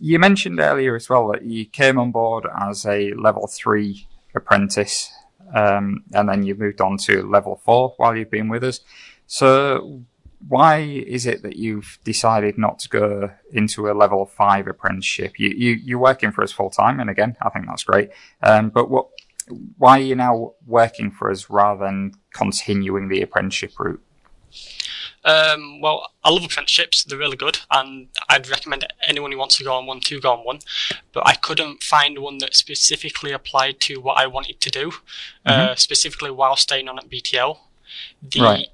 you 0.00 0.18
mentioned 0.18 0.60
earlier 0.60 0.96
as 0.96 1.08
well 1.08 1.28
that 1.28 1.42
you 1.42 1.64
came 1.64 1.98
on 1.98 2.10
board 2.10 2.46
as 2.60 2.84
a 2.86 3.12
level 3.12 3.46
three 3.46 4.06
apprentice, 4.34 5.10
um, 5.54 6.04
and 6.12 6.28
then 6.28 6.44
you 6.44 6.54
moved 6.54 6.80
on 6.80 6.96
to 6.98 7.22
level 7.22 7.60
four 7.64 7.94
while 7.96 8.16
you've 8.16 8.30
been 8.30 8.48
with 8.48 8.64
us. 8.64 8.80
So, 9.26 10.02
why 10.48 10.78
is 10.78 11.26
it 11.26 11.42
that 11.42 11.56
you've 11.56 11.98
decided 12.04 12.58
not 12.58 12.78
to 12.80 12.88
go 12.88 13.30
into 13.52 13.90
a 13.90 13.92
level 13.92 14.26
five 14.26 14.66
apprenticeship? 14.66 15.38
You, 15.38 15.48
you 15.48 15.70
you're 15.72 15.98
working 15.98 16.32
for 16.32 16.42
us 16.42 16.52
full 16.52 16.70
time, 16.70 17.00
and 17.00 17.10
again, 17.10 17.36
I 17.42 17.50
think 17.50 17.66
that's 17.66 17.84
great. 17.84 18.10
Um, 18.42 18.70
but 18.70 18.90
what? 18.90 19.08
Why 19.78 19.98
are 19.98 20.02
you 20.02 20.16
now 20.16 20.54
working 20.66 21.12
for 21.12 21.30
us 21.30 21.48
rather 21.48 21.84
than 21.84 22.14
continuing 22.34 23.08
the 23.08 23.22
apprenticeship 23.22 23.78
route? 23.78 24.02
Um, 25.24 25.80
well, 25.80 26.10
I 26.24 26.30
love 26.30 26.44
apprenticeships; 26.44 27.04
they're 27.04 27.18
really 27.18 27.36
good, 27.36 27.60
and 27.70 28.08
I'd 28.28 28.48
recommend 28.48 28.86
anyone 29.06 29.32
who 29.32 29.38
wants 29.38 29.56
to 29.58 29.64
go 29.64 29.74
on 29.74 29.86
one 29.86 30.00
to 30.00 30.20
go 30.20 30.32
on 30.32 30.44
one. 30.44 30.58
But 31.12 31.26
I 31.26 31.34
couldn't 31.34 31.82
find 31.82 32.18
one 32.18 32.38
that 32.38 32.54
specifically 32.54 33.32
applied 33.32 33.80
to 33.82 34.00
what 34.00 34.18
I 34.18 34.26
wanted 34.26 34.60
to 34.60 34.70
do, 34.70 34.92
uh, 35.44 35.74
specifically 35.76 36.30
while 36.30 36.56
staying 36.56 36.88
on 36.88 36.98
at 36.98 37.08
BTL. 37.08 37.58
The 38.22 38.40
Right. 38.40 38.68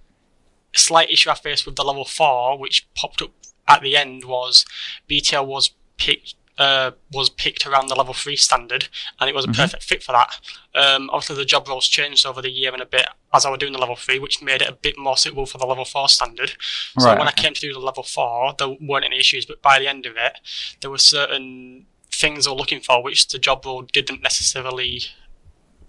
Slight 0.74 1.10
issue 1.10 1.30
I 1.30 1.34
faced 1.34 1.66
with 1.66 1.76
the 1.76 1.84
level 1.84 2.04
four, 2.04 2.58
which 2.58 2.86
popped 2.94 3.22
up 3.22 3.30
at 3.68 3.82
the 3.82 3.96
end, 3.96 4.24
was 4.24 4.64
BTL 5.08 5.46
was 5.46 5.72
picked. 5.98 6.34
Uh, 6.58 6.90
was 7.10 7.30
picked 7.30 7.66
around 7.66 7.88
the 7.88 7.94
level 7.94 8.12
three 8.12 8.36
standard, 8.36 8.86
and 9.18 9.28
it 9.28 9.34
was 9.34 9.46
a 9.46 9.48
perfect 9.48 9.82
fit 9.82 10.02
for 10.02 10.12
that. 10.12 10.28
Um, 10.74 11.08
obviously, 11.10 11.36
the 11.36 11.46
job 11.46 11.66
roles 11.66 11.88
changed 11.88 12.26
over 12.26 12.42
the 12.42 12.50
year 12.50 12.72
and 12.72 12.82
a 12.82 12.86
bit 12.86 13.06
as 13.32 13.46
I 13.46 13.50
was 13.50 13.58
doing 13.58 13.72
the 13.72 13.78
level 13.78 13.96
three, 13.96 14.18
which 14.18 14.42
made 14.42 14.60
it 14.60 14.68
a 14.68 14.74
bit 14.74 14.98
more 14.98 15.16
suitable 15.16 15.46
for 15.46 15.56
the 15.56 15.66
level 15.66 15.86
four 15.86 16.10
standard. 16.10 16.52
So 16.98 17.06
Right, 17.06 17.18
when 17.18 17.26
okay. 17.26 17.38
I 17.38 17.42
came 17.42 17.54
to 17.54 17.60
do 17.60 17.72
the 17.72 17.80
level 17.80 18.02
four, 18.02 18.54
there 18.58 18.68
weren't 18.80 19.06
any 19.06 19.18
issues, 19.18 19.46
but 19.46 19.62
by 19.62 19.78
the 19.78 19.88
end 19.88 20.04
of 20.04 20.16
it, 20.16 20.38
there 20.82 20.90
were 20.90 20.98
certain 20.98 21.86
things 22.12 22.46
I 22.46 22.50
was 22.50 22.58
looking 22.60 22.80
for 22.80 23.02
which 23.02 23.28
the 23.28 23.38
job 23.38 23.64
role 23.64 23.82
didn't 23.82 24.22
necessarily 24.22 25.00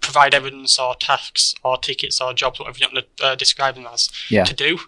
provide 0.04 0.34
evidence 0.34 0.78
or 0.78 0.94
tasks 0.94 1.54
or 1.62 1.76
tickets 1.78 2.20
or 2.20 2.32
jobs, 2.34 2.58
whatever 2.60 2.78
you 2.78 2.86
want 2.92 3.06
to 3.16 3.24
uh, 3.24 3.34
describe 3.34 3.74
them 3.74 3.86
as, 3.92 4.08
Yeah. 4.28 4.44
to 4.44 4.54
do. 4.54 4.78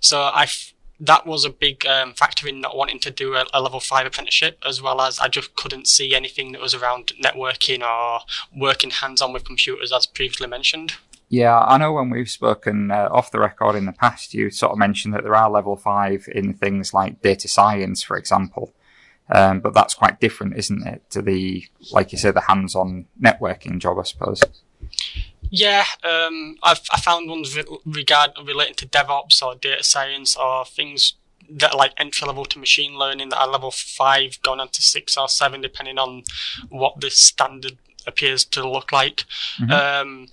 So 0.00 0.20
I 0.22 0.44
f- 0.44 0.72
that 1.02 1.26
was 1.26 1.44
a 1.46 1.50
big 1.50 1.86
um, 1.86 2.12
factor 2.12 2.46
in 2.46 2.60
not 2.60 2.76
wanting 2.76 2.98
to 3.00 3.10
do 3.10 3.34
a, 3.34 3.46
a 3.54 3.62
level 3.62 3.80
five 3.80 4.06
apprenticeship, 4.06 4.58
as 4.66 4.82
well 4.82 5.00
as 5.00 5.18
I 5.18 5.28
just 5.28 5.54
couldn't 5.56 5.86
see 5.88 6.14
anything 6.14 6.52
that 6.52 6.60
was 6.60 6.74
around 6.74 7.12
networking 7.24 7.80
or 7.82 8.20
working 8.54 8.90
hands 8.90 9.22
on 9.22 9.32
with 9.32 9.44
computers, 9.44 9.92
as 9.92 10.06
previously 10.06 10.46
mentioned. 10.46 10.94
Yeah, 11.30 11.58
I 11.58 11.78
know 11.78 11.92
when 11.92 12.10
we've 12.10 12.28
spoken 12.28 12.90
uh, 12.90 13.08
off 13.10 13.30
the 13.30 13.38
record 13.38 13.76
in 13.76 13.86
the 13.86 13.92
past, 13.92 14.34
you 14.34 14.50
sort 14.50 14.72
of 14.72 14.78
mentioned 14.78 15.14
that 15.14 15.22
there 15.22 15.36
are 15.36 15.48
level 15.50 15.76
five 15.76 16.28
in 16.30 16.52
things 16.54 16.92
like 16.92 17.22
data 17.22 17.48
science, 17.48 18.02
for 18.02 18.16
example. 18.18 18.74
Um, 19.32 19.60
but 19.60 19.74
that's 19.74 19.94
quite 19.94 20.20
different, 20.20 20.56
isn't 20.56 20.86
it, 20.86 21.08
to 21.10 21.22
the, 21.22 21.64
like 21.92 22.12
you 22.12 22.18
said, 22.18 22.34
the 22.34 22.40
hands-on 22.42 23.06
networking 23.22 23.78
job, 23.78 23.98
I 23.98 24.02
suppose. 24.02 24.42
Yeah, 25.50 25.84
um, 26.04 26.56
I've 26.62 26.80
I 26.92 27.00
found 27.00 27.28
ones 27.28 27.56
re- 27.56 27.64
regard 27.84 28.30
relating 28.44 28.74
to 28.76 28.88
DevOps 28.88 29.42
or 29.42 29.56
data 29.56 29.82
science 29.82 30.36
or 30.36 30.64
things 30.64 31.14
that 31.52 31.74
are 31.74 31.78
like 31.78 31.92
entry 31.96 32.26
level 32.26 32.44
to 32.44 32.58
machine 32.58 32.96
learning 32.96 33.30
that 33.30 33.40
are 33.40 33.48
level 33.48 33.70
five 33.70 34.40
going 34.42 34.60
on 34.60 34.68
to 34.68 34.82
six 34.82 35.16
or 35.16 35.28
seven, 35.28 35.60
depending 35.60 35.98
on 35.98 36.24
what 36.68 37.00
the 37.00 37.10
standard 37.10 37.78
appears 38.06 38.44
to 38.44 38.68
look 38.68 38.92
like. 38.92 39.24
Mm-hmm. 39.58 39.70
Um, 39.70 40.28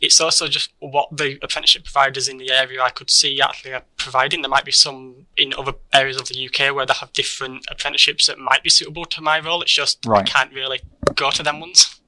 it's 0.00 0.20
also 0.20 0.48
just 0.48 0.72
what 0.80 1.16
the 1.16 1.38
apprenticeship 1.42 1.84
providers 1.84 2.28
in 2.28 2.38
the 2.38 2.50
area 2.50 2.82
I 2.82 2.90
could 2.90 3.10
see 3.10 3.40
actually 3.40 3.74
are 3.74 3.84
providing. 3.96 4.42
There 4.42 4.50
might 4.50 4.64
be 4.64 4.72
some 4.72 5.26
in 5.36 5.54
other 5.54 5.74
areas 5.92 6.16
of 6.16 6.28
the 6.28 6.46
UK 6.46 6.74
where 6.74 6.86
they 6.86 6.94
have 6.94 7.12
different 7.12 7.64
apprenticeships 7.70 8.26
that 8.26 8.38
might 8.38 8.62
be 8.62 8.70
suitable 8.70 9.04
to 9.06 9.20
my 9.20 9.40
role. 9.40 9.62
It's 9.62 9.72
just 9.72 10.04
right. 10.06 10.20
I 10.20 10.22
can't 10.24 10.52
really 10.52 10.80
go 11.14 11.30
to 11.30 11.42
them 11.42 11.60
ones. 11.60 12.00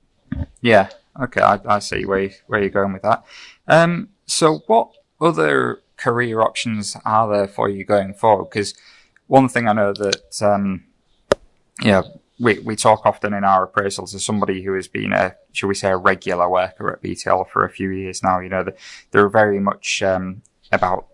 Yeah. 0.60 0.88
Okay. 1.20 1.40
I, 1.40 1.60
I 1.66 1.78
see 1.78 2.04
where 2.04 2.22
you, 2.22 2.30
where 2.46 2.60
you're 2.60 2.70
going 2.70 2.92
with 2.92 3.02
that. 3.02 3.24
Um, 3.68 4.08
so 4.26 4.62
what 4.66 4.90
other 5.20 5.80
career 5.96 6.40
options 6.40 6.96
are 7.04 7.28
there 7.28 7.48
for 7.48 7.68
you 7.68 7.84
going 7.84 8.14
forward? 8.14 8.50
Because 8.50 8.74
one 9.26 9.48
thing 9.48 9.68
I 9.68 9.72
know 9.72 9.92
that, 9.92 10.42
um, 10.42 10.84
yeah, 11.82 12.02
we, 12.38 12.58
we 12.60 12.76
talk 12.76 13.06
often 13.06 13.32
in 13.32 13.44
our 13.44 13.66
appraisals 13.66 14.14
as 14.14 14.24
somebody 14.24 14.62
who 14.62 14.74
has 14.74 14.88
been 14.88 15.12
a, 15.12 15.36
shall 15.52 15.68
we 15.68 15.74
say, 15.74 15.90
a 15.90 15.96
regular 15.96 16.48
worker 16.48 16.92
at 16.92 17.02
BTL 17.02 17.48
for 17.48 17.64
a 17.64 17.70
few 17.70 17.90
years 17.90 18.22
now. 18.22 18.40
You 18.40 18.48
know, 18.48 18.64
they're 19.10 19.28
very 19.28 19.60
much 19.60 20.02
um, 20.02 20.42
about, 20.72 21.06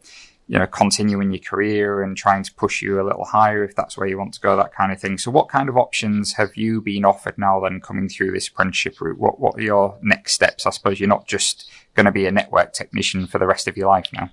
you 0.49 0.59
know, 0.59 0.67
continuing 0.67 1.31
your 1.31 1.43
career 1.43 2.03
and 2.03 2.17
trying 2.17 2.43
to 2.43 2.55
push 2.55 2.81
you 2.81 3.01
a 3.01 3.05
little 3.05 3.27
higher 3.27 3.63
if 3.63 3.77
that's 3.77 3.99
where 3.99 4.09
you 4.09 4.19
want 4.19 4.35
to 4.35 4.41
go, 4.41 4.57
that 4.57 4.75
kind 4.75 4.93
of 4.93 5.01
thing. 5.01 5.19
So, 5.19 5.31
what 5.31 5.49
kind 5.49 5.69
of 5.69 5.77
options 5.77 6.33
have 6.35 6.57
you 6.57 6.81
been 6.81 7.05
offered 7.05 7.37
now 7.37 7.61
then 7.61 7.81
coming 7.81 8.09
through 8.09 8.33
this 8.33 8.49
apprenticeship 8.49 9.01
route? 9.01 9.19
What, 9.19 9.39
what 9.39 9.57
are 9.57 9.63
your 9.63 9.99
next 10.03 10.33
steps? 10.33 10.65
I 10.65 10.71
suppose 10.71 10.99
you're 10.99 11.09
not 11.09 11.29
just 11.29 11.71
going 11.95 12.07
to 12.07 12.13
be 12.13 12.27
a 12.27 12.33
network 12.33 12.73
technician 12.73 13.27
for 13.27 13.39
the 13.39 13.47
rest 13.47 13.69
of 13.69 13.77
your 13.77 13.89
life 13.89 14.09
now. 14.13 14.31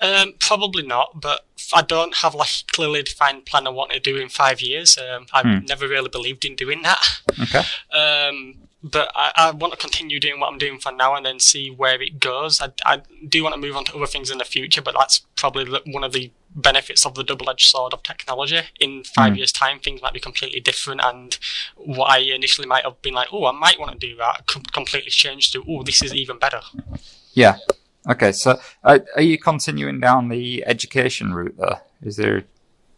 Um, 0.00 0.34
probably 0.38 0.86
not, 0.86 1.20
but 1.20 1.46
I 1.74 1.82
don't 1.82 2.16
have 2.16 2.34
like 2.34 2.48
a 2.48 2.72
clearly 2.72 3.02
defined 3.02 3.46
plan 3.46 3.66
of 3.66 3.74
what 3.74 3.90
to 3.90 4.00
do 4.00 4.16
in 4.16 4.28
five 4.28 4.60
years. 4.60 4.98
Um, 4.98 5.26
I've 5.32 5.46
hmm. 5.46 5.64
never 5.64 5.88
really 5.88 6.08
believed 6.08 6.44
in 6.44 6.54
doing 6.54 6.82
that. 6.82 7.02
Okay. 7.40 7.62
Um, 7.96 8.56
but 8.82 9.10
I, 9.14 9.32
I, 9.36 9.50
want 9.52 9.72
to 9.72 9.78
continue 9.78 10.20
doing 10.20 10.38
what 10.38 10.52
I'm 10.52 10.58
doing 10.58 10.78
for 10.78 10.92
now 10.92 11.14
and 11.14 11.24
then 11.24 11.40
see 11.40 11.70
where 11.70 12.00
it 12.00 12.20
goes. 12.20 12.60
I, 12.60 12.72
I 12.84 13.02
do 13.26 13.42
want 13.42 13.54
to 13.54 13.60
move 13.60 13.76
on 13.76 13.84
to 13.86 13.96
other 13.96 14.06
things 14.06 14.30
in 14.30 14.38
the 14.38 14.44
future, 14.44 14.82
but 14.82 14.94
that's 14.96 15.20
probably 15.34 15.80
one 15.86 16.04
of 16.04 16.12
the 16.12 16.30
benefits 16.54 17.04
of 17.04 17.14
the 17.14 17.24
double-edged 17.24 17.66
sword 17.66 17.92
of 17.92 18.02
technology. 18.02 18.60
In 18.78 19.02
five 19.02 19.32
mm. 19.32 19.38
years' 19.38 19.52
time, 19.52 19.78
things 19.78 20.02
might 20.02 20.12
be 20.12 20.20
completely 20.20 20.60
different, 20.60 21.00
and 21.02 21.38
what 21.76 22.10
I 22.10 22.18
initially 22.18 22.66
might 22.66 22.84
have 22.84 23.00
been 23.02 23.14
like, 23.14 23.28
"Oh, 23.32 23.46
I 23.46 23.52
might 23.52 23.78
want 23.80 23.92
to 23.92 23.98
do 23.98 24.16
that," 24.16 24.46
completely 24.72 25.10
changed 25.10 25.52
to, 25.52 25.64
"Oh, 25.68 25.82
this 25.82 26.02
is 26.02 26.14
even 26.14 26.38
better." 26.38 26.60
Yeah, 27.32 27.58
Okay, 28.08 28.32
so 28.32 28.58
uh, 28.84 29.00
are 29.16 29.22
you 29.22 29.38
continuing 29.38 30.00
down 30.00 30.28
the 30.28 30.64
education 30.66 31.34
route 31.34 31.56
there? 31.58 31.82
Is 32.02 32.16
there 32.16 32.44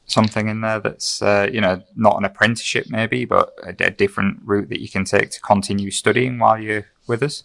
something 0.06 0.48
in 0.48 0.60
there 0.60 0.80
that's, 0.80 1.22
uh, 1.22 1.48
you 1.52 1.60
know, 1.60 1.82
not 1.94 2.16
an 2.16 2.24
apprenticeship 2.24 2.86
maybe, 2.88 3.24
but 3.24 3.54
a, 3.62 3.74
a, 3.84 3.90
different 3.90 4.40
route 4.42 4.68
that 4.70 4.80
you 4.80 4.88
can 4.88 5.04
take 5.04 5.30
to 5.30 5.40
continue 5.40 5.90
studying 5.90 6.38
while 6.38 6.58
you're 6.58 6.86
with 7.06 7.22
us? 7.22 7.44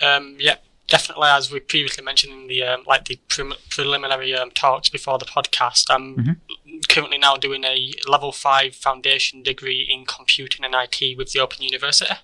Um, 0.00 0.36
yeah, 0.38 0.56
definitely. 0.88 1.28
As 1.28 1.50
we 1.52 1.60
previously 1.60 2.04
mentioned 2.04 2.32
in 2.32 2.46
the, 2.46 2.62
um, 2.62 2.84
like 2.86 3.04
the 3.04 3.20
pre- 3.28 3.56
preliminary 3.68 4.34
um, 4.34 4.50
talks 4.52 4.88
before 4.88 5.18
the 5.18 5.24
podcast, 5.24 5.86
I'm 5.90 6.16
mm-hmm. 6.16 6.78
currently 6.88 7.18
now 7.18 7.36
doing 7.36 7.64
a 7.64 7.92
level 8.08 8.32
five 8.32 8.74
foundation 8.74 9.42
degree 9.42 9.86
in 9.88 10.04
computing 10.06 10.64
and 10.64 10.74
IT 10.74 11.16
with 11.18 11.32
the 11.32 11.40
Open 11.40 11.62
University. 11.62 12.14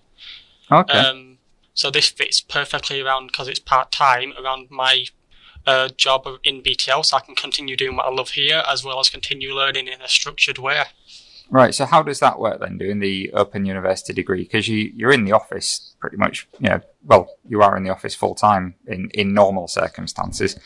Okay. 0.70 0.98
Um, 0.98 1.38
so 1.74 1.90
this 1.90 2.08
fits 2.08 2.40
perfectly 2.40 3.00
around 3.00 3.28
because 3.28 3.48
it's 3.48 3.58
part 3.58 3.92
time 3.92 4.32
around 4.42 4.70
my 4.70 5.06
uh, 5.66 5.88
job 5.96 6.26
in 6.42 6.62
BTL, 6.62 7.04
so 7.04 7.16
I 7.16 7.20
can 7.20 7.34
continue 7.34 7.76
doing 7.76 7.96
what 7.96 8.06
I 8.06 8.10
love 8.10 8.30
here 8.30 8.62
as 8.66 8.84
well 8.84 8.98
as 9.00 9.10
continue 9.10 9.54
learning 9.54 9.88
in 9.88 10.00
a 10.00 10.08
structured 10.08 10.58
way. 10.58 10.82
Right. 11.50 11.74
So 11.74 11.84
how 11.84 12.02
does 12.02 12.20
that 12.20 12.38
work 12.38 12.60
then, 12.60 12.78
doing 12.78 13.00
the 13.00 13.32
Open 13.32 13.64
University 13.64 14.12
degree? 14.12 14.44
Because 14.44 14.68
you 14.68 14.92
you're 14.94 15.12
in 15.12 15.24
the 15.24 15.32
office 15.32 15.94
pretty 15.98 16.16
much. 16.16 16.46
You 16.60 16.70
know, 16.70 16.80
well, 17.04 17.28
you 17.48 17.60
are 17.62 17.76
in 17.76 17.82
the 17.82 17.90
office 17.90 18.14
full 18.14 18.36
time 18.36 18.76
in 18.86 19.10
in 19.10 19.34
normal 19.34 19.66
circumstances. 19.66 20.58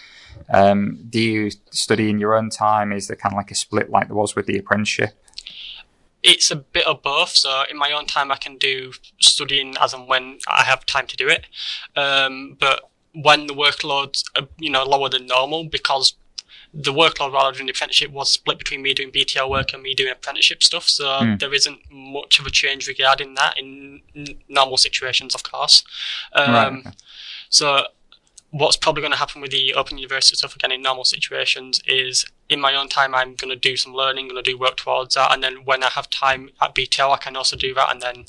Um, 0.52 0.98
do 1.08 1.20
you 1.20 1.50
study 1.70 2.10
in 2.10 2.18
your 2.18 2.36
own 2.36 2.50
time? 2.50 2.92
Is 2.92 3.08
there 3.08 3.16
kind 3.16 3.32
of 3.32 3.38
like 3.38 3.50
a 3.50 3.54
split 3.54 3.88
like 3.88 4.08
there 4.08 4.16
was 4.16 4.36
with 4.36 4.46
the 4.46 4.58
apprenticeship? 4.58 5.14
It's 6.24 6.50
a 6.50 6.56
bit 6.56 6.86
of 6.86 7.02
both. 7.02 7.36
So 7.36 7.64
in 7.70 7.76
my 7.76 7.92
own 7.92 8.06
time, 8.06 8.32
I 8.32 8.36
can 8.36 8.56
do 8.56 8.92
studying 9.20 9.74
as 9.80 9.92
and 9.92 10.08
when 10.08 10.38
I 10.48 10.64
have 10.64 10.86
time 10.86 11.06
to 11.06 11.16
do 11.16 11.28
it. 11.28 11.46
Um, 11.94 12.56
but 12.58 12.90
when 13.12 13.46
the 13.46 13.54
workload's 13.54 14.24
uh, 14.34 14.46
you 14.58 14.70
know 14.70 14.84
lower 14.84 15.08
than 15.08 15.26
normal, 15.26 15.64
because 15.64 16.14
the 16.72 16.92
workload 16.92 17.32
was 17.32 17.56
doing 17.56 17.66
the 17.66 17.72
apprenticeship 17.72 18.10
was 18.10 18.32
split 18.32 18.58
between 18.58 18.82
me 18.82 18.94
doing 18.94 19.12
BTL 19.12 19.48
work 19.48 19.72
and 19.72 19.82
me 19.82 19.94
doing 19.94 20.10
apprenticeship 20.10 20.62
stuff. 20.62 20.88
So 20.88 21.04
mm. 21.04 21.38
there 21.38 21.54
isn't 21.54 21.78
much 21.92 22.40
of 22.40 22.46
a 22.46 22.50
change 22.50 22.88
regarding 22.88 23.34
that 23.34 23.56
in 23.56 24.00
n- 24.16 24.38
normal 24.48 24.78
situations, 24.78 25.36
of 25.36 25.44
course. 25.44 25.84
Um, 26.32 26.82
right. 26.84 26.94
So 27.48 27.84
what's 28.54 28.76
probably 28.76 29.00
going 29.00 29.10
to 29.10 29.18
happen 29.18 29.42
with 29.42 29.50
the 29.50 29.74
Open 29.74 29.98
University 29.98 30.36
stuff 30.36 30.54
again 30.54 30.70
in 30.70 30.80
normal 30.80 31.02
situations 31.02 31.82
is 31.88 32.24
in 32.48 32.60
my 32.60 32.72
own 32.76 32.88
time 32.88 33.12
I'm 33.12 33.34
going 33.34 33.50
to 33.50 33.56
do 33.56 33.76
some 33.76 33.92
learning, 33.92 34.28
going 34.28 34.42
to 34.42 34.48
do 34.48 34.56
work 34.56 34.76
towards 34.76 35.16
that, 35.16 35.32
and 35.32 35.42
then 35.42 35.64
when 35.64 35.82
I 35.82 35.88
have 35.88 36.08
time 36.08 36.50
at 36.62 36.72
BTL, 36.72 37.12
I 37.12 37.16
can 37.16 37.34
also 37.34 37.56
do 37.56 37.74
that, 37.74 37.90
and 37.90 38.00
then 38.00 38.26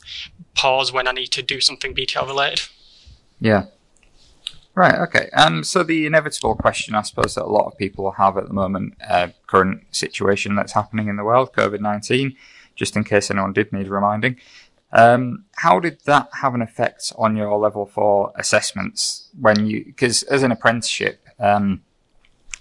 pause 0.55 0.91
when 0.91 1.07
I 1.07 1.11
need 1.11 1.27
to 1.27 1.43
do 1.43 1.61
something 1.61 1.93
BTL 1.93 2.25
related. 2.25 2.61
Yeah. 3.39 3.65
Right. 4.73 4.95
Okay. 4.95 5.29
Um. 5.33 5.63
So 5.63 5.83
the 5.83 6.07
inevitable 6.07 6.55
question, 6.55 6.95
I 6.95 7.03
suppose, 7.03 7.35
that 7.35 7.43
a 7.43 7.45
lot 7.45 7.67
of 7.67 7.77
people 7.77 8.11
have 8.11 8.35
at 8.35 8.47
the 8.47 8.53
moment, 8.53 8.95
uh, 9.07 9.27
current 9.45 9.83
situation 9.91 10.55
that's 10.55 10.73
happening 10.73 11.07
in 11.07 11.17
the 11.17 11.23
world, 11.23 11.53
COVID 11.53 11.81
nineteen, 11.81 12.35
just 12.75 12.97
in 12.97 13.03
case 13.03 13.29
anyone 13.29 13.53
did 13.53 13.71
need 13.71 13.87
reminding. 13.87 14.37
Um, 14.91 15.45
how 15.57 15.79
did 15.79 15.99
that 16.05 16.29
have 16.41 16.55
an 16.55 16.61
effect 16.61 17.11
on 17.17 17.35
your 17.35 17.57
level 17.57 17.85
four 17.85 18.31
assessments 18.35 19.29
when 19.39 19.65
you, 19.65 19.83
because 19.85 20.23
as 20.23 20.43
an 20.43 20.51
apprenticeship, 20.51 21.25
um, 21.39 21.81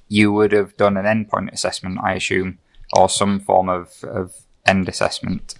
you 0.08 0.32
would 0.32 0.52
have 0.52 0.76
done 0.76 0.96
an 0.96 1.04
endpoint 1.04 1.52
assessment, 1.52 1.98
I 2.02 2.14
assume, 2.14 2.58
or 2.92 3.08
some 3.08 3.40
form 3.40 3.68
of, 3.68 4.02
of 4.04 4.34
end 4.66 4.88
assessment. 4.88 5.54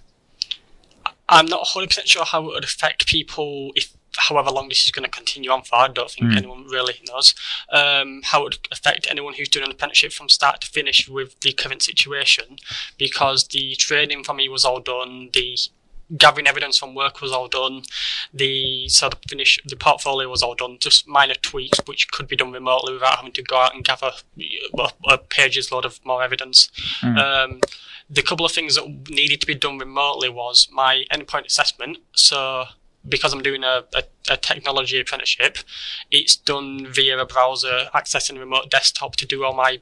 I'm 1.27 1.47
not 1.47 1.65
100% 1.67 2.05
sure 2.05 2.25
how 2.25 2.43
it 2.43 2.53
would 2.53 2.63
affect 2.63 3.07
people 3.07 3.71
if 3.75 3.95
however 4.17 4.49
long 4.49 4.69
this 4.69 4.85
is 4.85 4.91
going 4.91 5.03
to 5.03 5.09
continue 5.09 5.49
on 5.49 5.63
for. 5.63 5.75
I 5.75 5.87
don't 5.87 6.09
think 6.09 6.31
mm. 6.31 6.37
anyone 6.37 6.65
really 6.65 7.01
knows 7.09 7.33
um, 7.71 8.21
how 8.23 8.41
it 8.41 8.43
would 8.43 8.67
affect 8.71 9.07
anyone 9.09 9.33
who's 9.33 9.49
doing 9.49 9.65
an 9.65 9.71
apprenticeship 9.71 10.13
from 10.13 10.29
start 10.29 10.61
to 10.61 10.67
finish 10.67 11.09
with 11.09 11.39
the 11.41 11.51
current 11.51 11.81
situation 11.81 12.57
because 12.97 13.47
the 13.47 13.75
training 13.75 14.23
for 14.23 14.33
me 14.33 14.47
was 14.47 14.63
all 14.63 14.79
done, 14.79 15.29
the 15.33 15.57
gathering 16.17 16.47
evidence 16.47 16.77
from 16.77 16.95
work 16.95 17.21
was 17.21 17.31
all 17.31 17.47
done. 17.47 17.83
The 18.33 18.87
so 18.89 19.09
the 19.09 19.17
finish 19.27 19.59
the 19.65 19.75
portfolio 19.75 20.29
was 20.29 20.43
all 20.43 20.55
done. 20.55 20.77
Just 20.79 21.07
minor 21.07 21.35
tweaks 21.35 21.79
which 21.85 22.11
could 22.11 22.27
be 22.27 22.35
done 22.35 22.51
remotely 22.51 22.93
without 22.93 23.17
having 23.17 23.33
to 23.33 23.43
go 23.43 23.57
out 23.57 23.75
and 23.75 23.83
gather 23.83 24.11
a, 24.77 24.89
a 25.07 25.17
pages 25.17 25.71
load 25.71 25.85
of 25.85 26.03
more 26.05 26.23
evidence. 26.23 26.69
Mm. 27.01 27.17
Um, 27.17 27.61
the 28.09 28.21
couple 28.21 28.45
of 28.45 28.51
things 28.51 28.75
that 28.75 29.09
needed 29.09 29.41
to 29.41 29.47
be 29.47 29.55
done 29.55 29.77
remotely 29.77 30.29
was 30.29 30.67
my 30.71 31.05
endpoint 31.11 31.45
assessment. 31.45 31.97
So 32.13 32.65
because 33.07 33.33
I'm 33.33 33.41
doing 33.41 33.63
a, 33.63 33.83
a, 33.93 34.03
a, 34.29 34.37
technology 34.37 34.99
apprenticeship, 34.99 35.57
it's 36.11 36.35
done 36.35 36.87
via 36.89 37.17
a 37.17 37.25
browser 37.25 37.89
accessing 37.93 38.37
a 38.37 38.39
remote 38.39 38.69
desktop 38.69 39.15
to 39.17 39.25
do 39.25 39.43
all 39.43 39.53
my 39.53 39.79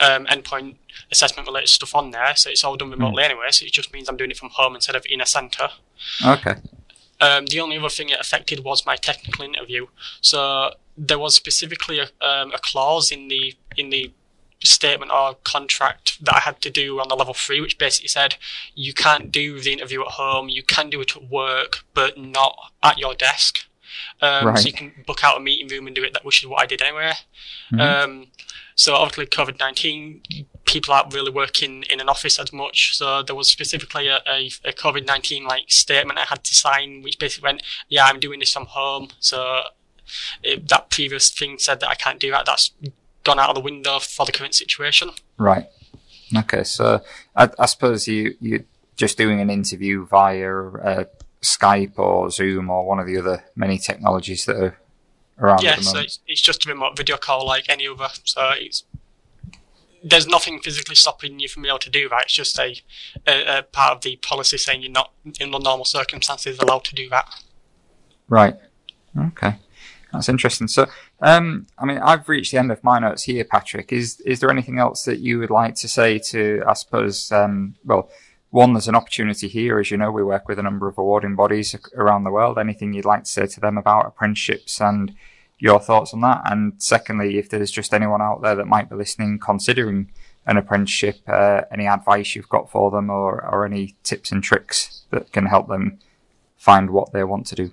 um, 0.00 0.26
endpoint 0.26 0.76
assessment 1.10 1.46
related 1.46 1.68
stuff 1.68 1.94
on 1.94 2.10
there, 2.10 2.34
so 2.36 2.50
it's 2.50 2.64
all 2.64 2.76
done 2.76 2.90
remotely 2.90 3.22
mm. 3.22 3.26
anyway. 3.26 3.46
So 3.50 3.64
it 3.64 3.72
just 3.72 3.92
means 3.92 4.08
I'm 4.08 4.16
doing 4.16 4.30
it 4.30 4.36
from 4.36 4.50
home 4.50 4.74
instead 4.74 4.96
of 4.96 5.04
in 5.08 5.20
a 5.20 5.26
centre. 5.26 5.68
Okay. 6.24 6.54
Um, 7.20 7.46
the 7.46 7.60
only 7.60 7.78
other 7.78 7.88
thing 7.88 8.08
it 8.08 8.20
affected 8.20 8.64
was 8.64 8.84
my 8.84 8.96
technical 8.96 9.44
interview. 9.44 9.86
So 10.20 10.72
there 10.96 11.18
was 11.18 11.34
specifically 11.34 11.98
a, 12.00 12.08
um, 12.20 12.52
a 12.52 12.58
clause 12.58 13.10
in 13.10 13.28
the 13.28 13.54
in 13.76 13.90
the 13.90 14.12
statement 14.62 15.10
or 15.12 15.36
contract 15.44 16.24
that 16.24 16.36
I 16.36 16.40
had 16.40 16.60
to 16.62 16.70
do 16.70 16.98
on 16.98 17.08
the 17.08 17.14
level 17.14 17.34
three, 17.34 17.60
which 17.60 17.78
basically 17.78 18.08
said 18.08 18.36
you 18.74 18.94
can't 18.94 19.30
do 19.30 19.60
the 19.60 19.72
interview 19.72 20.00
at 20.02 20.12
home, 20.12 20.48
you 20.48 20.62
can 20.62 20.90
do 20.90 21.00
it 21.00 21.16
at 21.16 21.28
work, 21.28 21.84
but 21.92 22.18
not 22.18 22.72
at 22.82 22.98
your 22.98 23.14
desk. 23.14 23.66
Um, 24.20 24.46
right. 24.46 24.58
So 24.58 24.66
you 24.66 24.72
can 24.72 24.92
book 25.06 25.22
out 25.22 25.36
a 25.36 25.40
meeting 25.40 25.68
room 25.68 25.86
and 25.86 25.94
do 25.94 26.02
it, 26.02 26.12
that, 26.14 26.24
which 26.24 26.42
is 26.42 26.48
what 26.48 26.62
I 26.62 26.66
did 26.66 26.80
anyway. 26.82 27.12
Mm-hmm. 27.72 27.80
Um, 27.80 28.26
so 28.74 28.94
obviously 28.94 29.26
COVID 29.26 29.58
nineteen, 29.58 30.22
people 30.64 30.94
aren't 30.94 31.14
really 31.14 31.30
working 31.30 31.84
in 31.84 32.00
an 32.00 32.08
office 32.08 32.38
as 32.38 32.52
much. 32.52 32.96
So 32.96 33.22
there 33.22 33.36
was 33.36 33.48
specifically 33.48 34.08
a, 34.08 34.20
a, 34.26 34.50
a 34.64 34.72
COVID 34.72 35.06
nineteen 35.06 35.44
like 35.44 35.70
statement 35.70 36.18
I 36.18 36.24
had 36.24 36.44
to 36.44 36.54
sign, 36.54 37.02
which 37.02 37.18
basically 37.18 37.46
went, 37.48 37.62
"Yeah, 37.88 38.06
I'm 38.06 38.20
doing 38.20 38.40
this 38.40 38.52
from 38.52 38.66
home." 38.66 39.08
So 39.20 39.62
it, 40.42 40.68
that 40.68 40.90
previous 40.90 41.30
thing 41.30 41.58
said 41.58 41.80
that 41.80 41.88
I 41.88 41.94
can't 41.94 42.20
do 42.20 42.30
that. 42.30 42.46
That's 42.46 42.72
gone 43.22 43.38
out 43.38 43.48
of 43.48 43.54
the 43.54 43.60
window 43.60 43.98
for 43.98 44.26
the 44.26 44.32
current 44.32 44.54
situation. 44.54 45.10
Right. 45.38 45.66
Okay. 46.36 46.64
So 46.64 47.00
I, 47.36 47.50
I 47.58 47.66
suppose 47.66 48.08
you 48.08 48.34
you're 48.40 48.64
just 48.96 49.16
doing 49.18 49.40
an 49.40 49.50
interview 49.50 50.06
via 50.06 50.52
uh, 50.52 51.04
Skype 51.42 51.98
or 51.98 52.30
Zoom 52.30 52.70
or 52.70 52.86
one 52.86 52.98
of 52.98 53.06
the 53.06 53.18
other 53.18 53.44
many 53.54 53.78
technologies 53.78 54.46
that 54.46 54.56
are 54.56 54.78
around. 55.38 55.62
Yeah, 55.62 55.80
so 55.80 55.98
it's, 55.98 56.20
it's, 56.26 56.40
just 56.40 56.66
a 56.66 56.68
remote 56.68 56.96
video 56.96 57.16
call 57.16 57.46
like 57.46 57.68
any 57.68 57.86
other. 57.88 58.08
So 58.24 58.50
it's 58.54 58.84
there's 60.02 60.26
nothing 60.26 60.60
physically 60.60 60.94
stopping 60.94 61.40
you 61.40 61.48
from 61.48 61.62
being 61.62 61.70
able 61.70 61.78
to 61.78 61.90
do 61.90 62.08
that. 62.10 62.24
It's 62.24 62.34
just 62.34 62.58
a, 62.58 62.76
a, 63.26 63.58
a 63.58 63.62
part 63.62 63.92
of 63.92 64.02
the 64.02 64.16
policy 64.16 64.58
saying 64.58 64.82
you're 64.82 64.92
not 64.92 65.12
in 65.40 65.50
the 65.50 65.58
normal 65.58 65.86
circumstances 65.86 66.58
allowed 66.58 66.84
to 66.84 66.94
do 66.94 67.08
that. 67.08 67.26
Right. 68.28 68.56
Okay. 69.18 69.56
That's 70.12 70.28
interesting. 70.28 70.68
So, 70.68 70.86
um, 71.22 71.66
I 71.78 71.86
mean, 71.86 71.98
I've 71.98 72.28
reached 72.28 72.52
the 72.52 72.58
end 72.58 72.70
of 72.70 72.84
my 72.84 72.98
notes 72.98 73.24
here, 73.24 73.44
Patrick. 73.44 73.92
Is 73.92 74.20
is 74.20 74.40
there 74.40 74.50
anything 74.50 74.78
else 74.78 75.04
that 75.04 75.18
you 75.18 75.38
would 75.40 75.50
like 75.50 75.74
to 75.76 75.88
say 75.88 76.18
to, 76.18 76.62
I 76.68 76.74
suppose, 76.74 77.32
um, 77.32 77.74
well, 77.84 78.10
one, 78.54 78.72
there's 78.72 78.86
an 78.86 78.94
opportunity 78.94 79.48
here. 79.48 79.80
As 79.80 79.90
you 79.90 79.96
know, 79.96 80.12
we 80.12 80.22
work 80.22 80.46
with 80.46 80.60
a 80.60 80.62
number 80.62 80.86
of 80.86 80.96
awarding 80.96 81.34
bodies 81.34 81.74
around 81.96 82.22
the 82.22 82.30
world. 82.30 82.56
Anything 82.56 82.92
you'd 82.92 83.04
like 83.04 83.24
to 83.24 83.30
say 83.30 83.46
to 83.48 83.58
them 83.58 83.76
about 83.76 84.06
apprenticeships 84.06 84.80
and 84.80 85.12
your 85.58 85.80
thoughts 85.80 86.14
on 86.14 86.20
that? 86.20 86.42
And 86.44 86.80
secondly, 86.80 87.36
if 87.36 87.48
there's 87.48 87.72
just 87.72 87.92
anyone 87.92 88.22
out 88.22 88.42
there 88.42 88.54
that 88.54 88.68
might 88.68 88.88
be 88.88 88.94
listening, 88.94 89.40
considering 89.40 90.12
an 90.46 90.56
apprenticeship, 90.56 91.18
uh, 91.26 91.62
any 91.72 91.88
advice 91.88 92.36
you've 92.36 92.48
got 92.48 92.70
for 92.70 92.92
them 92.92 93.10
or, 93.10 93.44
or 93.44 93.66
any 93.66 93.96
tips 94.04 94.30
and 94.30 94.40
tricks 94.40 95.02
that 95.10 95.32
can 95.32 95.46
help 95.46 95.66
them 95.66 95.98
find 96.56 96.90
what 96.90 97.12
they 97.12 97.24
want 97.24 97.46
to 97.48 97.56
do? 97.56 97.72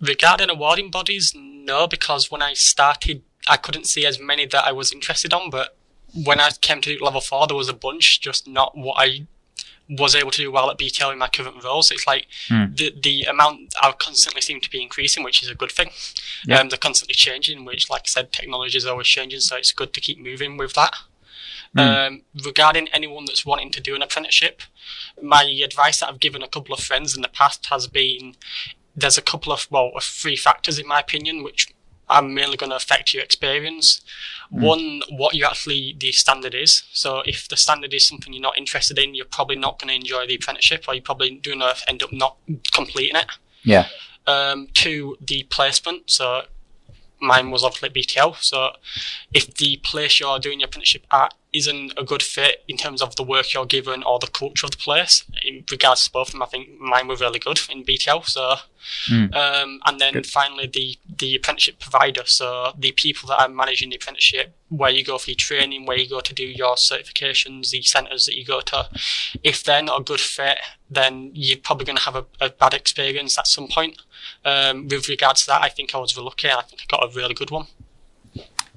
Regarding 0.00 0.50
awarding 0.50 0.92
bodies, 0.92 1.32
no, 1.34 1.88
because 1.88 2.30
when 2.30 2.42
I 2.42 2.52
started, 2.52 3.22
I 3.48 3.56
couldn't 3.56 3.88
see 3.88 4.06
as 4.06 4.20
many 4.20 4.46
that 4.46 4.64
I 4.64 4.70
was 4.70 4.92
interested 4.92 5.34
on, 5.34 5.50
but 5.50 5.76
when 6.14 6.38
I 6.38 6.50
came 6.60 6.80
to 6.82 6.96
level 7.00 7.20
four, 7.20 7.48
there 7.48 7.56
was 7.56 7.68
a 7.68 7.74
bunch, 7.74 8.20
just 8.20 8.46
not 8.46 8.78
what 8.78 8.94
I 8.98 9.26
was 9.98 10.14
able 10.14 10.30
to 10.30 10.38
do 10.38 10.50
well 10.50 10.70
at 10.70 10.78
BTL 10.78 11.12
in 11.12 11.18
my 11.18 11.28
current 11.28 11.62
role. 11.62 11.82
So 11.82 11.94
it's 11.94 12.06
like 12.06 12.26
Mm. 12.48 12.76
the 12.76 12.94
the 13.00 13.22
amount 13.24 13.74
I 13.80 13.92
constantly 13.92 14.40
seem 14.40 14.60
to 14.60 14.70
be 14.70 14.80
increasing, 14.82 15.22
which 15.22 15.42
is 15.42 15.48
a 15.50 15.54
good 15.54 15.72
thing. 15.72 15.90
Yeah. 16.46 16.58
Um, 16.60 16.68
they're 16.68 16.78
constantly 16.78 17.14
changing, 17.14 17.64
which, 17.64 17.90
like 17.90 18.02
I 18.02 18.08
said, 18.08 18.32
technology 18.32 18.78
is 18.78 18.86
always 18.86 19.06
changing, 19.08 19.40
so 19.40 19.56
it's 19.56 19.72
good 19.72 19.92
to 19.94 20.00
keep 20.00 20.18
moving 20.18 20.56
with 20.56 20.72
that. 20.74 20.94
Mm. 21.76 22.06
Um, 22.06 22.22
regarding 22.44 22.88
anyone 22.88 23.24
that's 23.26 23.46
wanting 23.46 23.70
to 23.72 23.80
do 23.80 23.94
an 23.94 24.02
apprenticeship, 24.02 24.62
my 25.22 25.42
advice 25.64 26.00
that 26.00 26.08
I've 26.08 26.20
given 26.20 26.42
a 26.42 26.48
couple 26.48 26.74
of 26.74 26.80
friends 26.80 27.14
in 27.16 27.22
the 27.22 27.28
past 27.28 27.66
has 27.66 27.86
been 27.86 28.36
there's 28.94 29.16
a 29.16 29.22
couple 29.22 29.52
of 29.52 29.66
well 29.70 29.90
three 30.02 30.36
factors 30.36 30.78
in 30.78 30.86
my 30.86 31.00
opinion 31.00 31.42
which 31.42 31.68
are 32.12 32.22
mainly 32.22 32.56
going 32.56 32.70
to 32.70 32.76
affect 32.76 33.14
your 33.14 33.22
experience. 33.22 34.00
One, 34.50 35.02
what 35.10 35.34
you 35.34 35.46
actually 35.46 35.96
the 35.98 36.12
standard 36.12 36.54
is. 36.54 36.82
So 36.92 37.22
if 37.24 37.48
the 37.48 37.56
standard 37.56 37.94
is 37.94 38.06
something 38.06 38.32
you're 38.32 38.42
not 38.42 38.58
interested 38.58 38.98
in, 38.98 39.14
you're 39.14 39.24
probably 39.24 39.56
not 39.56 39.78
going 39.78 39.88
to 39.88 39.94
enjoy 39.94 40.26
the 40.26 40.34
apprenticeship, 40.34 40.84
or 40.86 40.94
you're 40.94 41.02
probably 41.02 41.30
going 41.36 41.60
to 41.60 41.74
end 41.88 42.02
up 42.02 42.12
not 42.12 42.36
completing 42.72 43.16
it. 43.16 43.26
Yeah. 43.62 43.86
Um, 44.26 44.68
two, 44.74 45.16
the 45.20 45.44
placement. 45.44 46.10
So 46.10 46.42
mine 47.20 47.50
was 47.50 47.64
obviously 47.64 47.88
BTL. 47.88 48.36
So 48.42 48.72
if 49.32 49.54
the 49.54 49.78
place 49.78 50.20
you're 50.20 50.38
doing 50.38 50.60
your 50.60 50.66
apprenticeship 50.68 51.06
at 51.10 51.32
isn't 51.52 51.92
a 51.98 52.04
good 52.04 52.22
fit 52.22 52.64
in 52.66 52.76
terms 52.78 53.02
of 53.02 53.14
the 53.16 53.22
work 53.22 53.52
you're 53.52 53.66
given 53.66 54.02
or 54.04 54.18
the 54.18 54.26
culture 54.26 54.64
of 54.66 54.70
the 54.72 54.78
place, 54.78 55.24
in 55.44 55.64
regards 55.70 56.04
to 56.04 56.10
both 56.10 56.28
of 56.28 56.32
them, 56.32 56.42
I 56.42 56.46
think 56.46 56.78
mine 56.80 57.08
were 57.08 57.16
really 57.16 57.38
good 57.38 57.60
in 57.70 57.84
BTL. 57.84 58.24
So, 58.26 58.56
Mm. 59.06 59.32
um, 59.36 59.80
and 59.86 60.00
then 60.00 60.12
Good. 60.14 60.26
finally 60.26 60.66
the 60.66 60.98
the 61.06 61.36
apprenticeship 61.36 61.78
provider. 61.78 62.24
So 62.26 62.72
the 62.76 62.90
people 62.90 63.28
that 63.28 63.40
are 63.40 63.48
managing 63.48 63.90
the 63.90 63.96
apprenticeship, 63.96 64.56
where 64.70 64.90
you 64.90 65.04
go 65.04 65.18
for 65.18 65.30
your 65.30 65.36
training, 65.36 65.86
where 65.86 65.96
you 65.96 66.08
go 66.08 66.18
to 66.20 66.34
do 66.34 66.44
your 66.44 66.74
certifications, 66.74 67.70
the 67.70 67.82
centres 67.82 68.26
that 68.26 68.34
you 68.34 68.44
go 68.44 68.60
to, 68.62 68.88
if 69.44 69.62
they're 69.62 69.82
not 69.84 70.00
a 70.00 70.02
good 70.02 70.20
fit, 70.20 70.58
then 70.90 71.30
you're 71.32 71.58
probably 71.58 71.84
going 71.84 71.96
to 71.98 72.02
have 72.02 72.16
a, 72.16 72.24
a 72.40 72.50
bad 72.50 72.74
experience 72.74 73.38
at 73.38 73.46
some 73.46 73.68
point. 73.68 73.98
Um, 74.44 74.88
with 74.88 75.08
regards 75.08 75.42
to 75.42 75.46
that, 75.48 75.62
I 75.62 75.68
think 75.68 75.94
I 75.94 75.98
was 75.98 76.16
really 76.16 76.24
lucky. 76.26 76.50
I 76.50 76.62
think 76.62 76.82
I 76.82 76.96
got 76.96 77.04
a 77.08 77.14
really 77.16 77.34
good 77.34 77.52
one. 77.52 77.66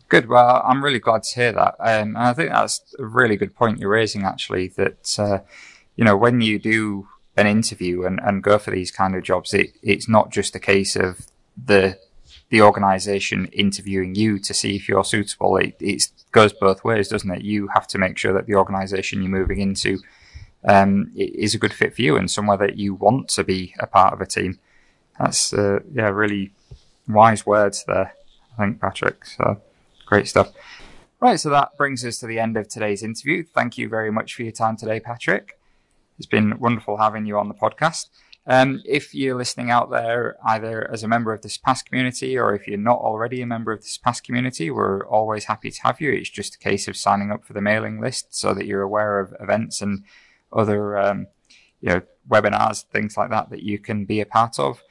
Good. 0.08 0.28
Well, 0.28 0.62
I'm 0.64 0.84
really 0.84 1.00
glad 1.00 1.24
to 1.24 1.36
hear 1.36 1.52
that. 1.54 1.76
Um, 1.80 2.16
and 2.16 2.18
I 2.18 2.34
think 2.34 2.52
that's 2.52 2.94
a 3.00 3.06
really 3.06 3.38
good 3.38 3.56
point 3.56 3.80
you're 3.80 3.90
raising, 3.90 4.24
actually, 4.24 4.68
that, 4.70 5.20
uh, 5.20 5.40
you 5.96 6.06
know, 6.06 6.16
when 6.16 6.42
you 6.42 6.60
do 6.60 7.08
an 7.36 7.48
interview 7.48 8.06
and, 8.06 8.20
and 8.24 8.44
go 8.44 8.60
for 8.60 8.72
these 8.72 8.92
kind 8.92 9.16
of 9.16 9.24
jobs, 9.24 9.54
it, 9.54 9.72
it's 9.82 10.08
not 10.08 10.32
just 10.32 10.56
a 10.56 10.60
case 10.60 10.96
of 10.96 11.26
the, 11.58 11.98
the 12.50 12.62
organization 12.62 13.48
interviewing 13.48 14.14
you 14.14 14.38
to 14.40 14.54
see 14.54 14.76
if 14.76 14.88
you're 14.88 15.04
suitable. 15.04 15.58
It, 15.58 15.76
it 15.80 16.08
goes 16.32 16.54
both 16.54 16.84
ways, 16.84 17.08
doesn't 17.08 17.32
it? 17.32 17.42
You 17.42 17.70
have 17.74 17.88
to 17.88 17.98
make 17.98 18.18
sure 18.18 18.34
that 18.34 18.46
the 18.46 18.56
organization 18.56 19.24
you're 19.24 19.32
moving 19.32 19.60
into, 19.60 20.00
um, 20.64 21.12
is 21.16 21.56
a 21.56 21.60
good 21.60 21.74
fit 21.74 21.96
for 21.96 22.04
you 22.04 22.16
and 22.16 22.30
somewhere 22.30 22.58
that 22.58 22.78
you 22.78 22.94
want 22.94 23.28
to 23.30 23.44
be 23.44 23.74
a 23.80 23.88
part 23.88 24.14
of 24.14 24.22
a 24.22 24.26
team. 24.28 24.60
That's, 25.20 25.52
uh, 25.52 25.80
yeah, 25.92 26.10
really 26.10 26.52
wise 27.08 27.44
words 27.46 27.84
there, 27.88 28.14
I 28.58 28.66
think, 28.66 28.80
Patrick. 28.80 29.26
So, 29.26 29.62
Great 30.06 30.28
stuff. 30.28 30.52
Right, 31.20 31.40
so 31.40 31.50
that 31.50 31.78
brings 31.78 32.06
us 32.06 32.20
to 32.20 32.28
the 32.28 32.40
end 32.40 32.58
of 32.58 32.68
today's 32.68 33.02
interview. 33.02 33.44
Thank 33.44 33.78
you 33.78 33.90
very 33.90 34.12
much 34.12 34.36
for 34.36 34.44
your 34.44 34.52
time 34.52 34.78
today, 34.78 35.00
Patrick. 35.00 35.60
It's 36.18 36.28
been 36.28 36.60
wonderful 36.60 36.98
having 36.98 37.26
you 37.26 37.38
on 37.38 37.48
the 37.48 37.54
podcast. 37.54 38.08
Um, 38.48 38.84
if 38.86 39.16
you're 39.16 39.36
listening 39.36 39.72
out 39.72 39.90
there, 39.90 40.38
either 40.46 40.90
as 40.92 41.04
a 41.04 41.08
member 41.08 41.34
of 41.34 41.42
the 41.42 41.50
Surpass 41.50 41.82
community 41.82 42.38
or 42.38 42.54
if 42.54 42.68
you're 42.68 42.78
not 42.78 43.00
already 43.00 43.42
a 43.42 43.48
member 43.48 43.72
of 43.72 43.82
the 43.82 43.88
Surpass 43.88 44.22
community, 44.22 44.70
we're 44.70 45.06
always 45.08 45.46
happy 45.46 45.72
to 45.72 45.82
have 45.82 46.00
you. 46.00 46.12
It's 46.12 46.30
just 46.30 46.56
a 46.56 46.60
case 46.60 46.88
of 46.88 46.96
signing 46.96 47.32
up 47.32 47.44
for 47.44 47.54
the 47.54 47.62
mailing 47.62 48.00
list 48.00 48.36
so 48.36 48.54
that 48.54 48.68
you're 48.68 48.84
aware 48.84 49.20
of 49.20 49.34
events 49.40 49.82
and 49.82 50.04
other, 50.54 50.96
um, 50.98 51.28
you 51.82 51.90
know, 51.90 52.02
webinars, 52.30 52.84
things 52.84 53.18
like 53.18 53.32
that 53.32 53.50
that 53.50 53.64
you 53.64 53.80
can 53.80 54.06
be 54.06 54.22
a 54.22 54.26
part 54.28 54.60
of. 54.60 54.84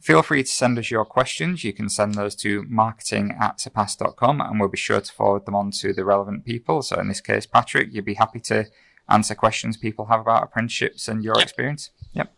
Feel 0.00 0.22
free 0.22 0.42
to 0.42 0.48
send 0.48 0.78
us 0.78 0.90
your 0.90 1.04
questions. 1.04 1.64
You 1.64 1.72
can 1.72 1.88
send 1.88 2.14
those 2.14 2.34
to 2.36 2.64
marketing 2.68 3.36
at 3.40 3.60
surpass.com 3.60 4.40
and 4.40 4.60
we'll 4.60 4.68
be 4.68 4.76
sure 4.76 5.00
to 5.00 5.12
forward 5.12 5.46
them 5.46 5.54
on 5.54 5.70
to 5.72 5.92
the 5.92 6.04
relevant 6.04 6.44
people. 6.44 6.82
So 6.82 6.98
in 7.00 7.08
this 7.08 7.20
case, 7.20 7.46
Patrick, 7.46 7.88
you'd 7.92 8.04
be 8.04 8.14
happy 8.14 8.40
to 8.40 8.66
answer 9.08 9.34
questions 9.34 9.76
people 9.76 10.06
have 10.06 10.20
about 10.20 10.42
apprenticeships 10.42 11.08
and 11.08 11.22
your 11.22 11.34
Yep. 11.36 11.42
experience. 11.42 11.90
Yep. 12.12 12.34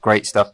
Great 0.00 0.26
stuff. 0.26 0.50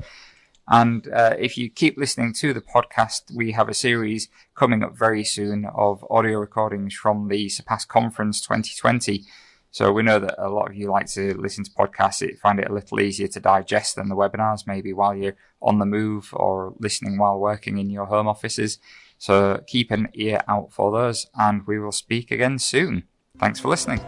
And 0.71 1.09
uh, 1.09 1.35
if 1.39 1.57
you 1.57 1.71
keep 1.71 1.97
listening 1.97 2.33
to 2.35 2.53
the 2.53 2.61
podcast, 2.61 3.35
we 3.35 3.53
have 3.53 3.69
a 3.69 3.75
series 3.75 4.29
coming 4.55 4.83
up 4.83 4.97
very 4.99 5.25
soon 5.25 5.65
of 5.65 6.05
audio 6.11 6.39
recordings 6.39 6.95
from 6.95 7.29
the 7.29 7.49
Surpass 7.49 7.85
Conference 7.87 8.41
2020. 8.43 9.25
So 9.71 9.93
we 9.93 10.03
know 10.03 10.19
that 10.19 10.35
a 10.39 10.49
lot 10.49 10.71
of 10.71 10.77
you 10.77 10.91
like 10.91 11.07
to 11.13 11.35
listen 11.39 11.65
to 11.65 11.71
podcasts, 11.71 12.23
it 12.23 12.39
find 12.39 12.59
it 12.59 12.71
a 12.71 12.73
little 12.73 13.01
easier 13.01 13.29
to 13.29 13.41
digest 13.41 13.97
than 13.97 14.09
the 14.09 14.17
webinars, 14.17 14.67
maybe 14.67 14.93
while 14.93 15.15
you're 15.15 15.37
on 15.61 15.79
the 15.79 15.87
move 15.87 16.31
or 16.33 16.75
listening 16.79 17.19
while 17.19 17.39
working 17.39 17.79
in 17.79 17.91
your 17.91 18.07
home 18.07 18.27
offices. 18.27 18.79
So 19.19 19.63
keep 19.67 19.91
an 19.91 20.09
ear 20.15 20.43
out 20.49 20.73
for 20.73 20.93
those 20.93 21.27
and 21.35 21.67
we 21.67 21.79
will 21.79 21.93
speak 21.93 22.31
again 22.31 22.59
soon. 22.59 23.05
Thanks 23.39 23.61
for 23.61 23.69
listening. 23.69 24.01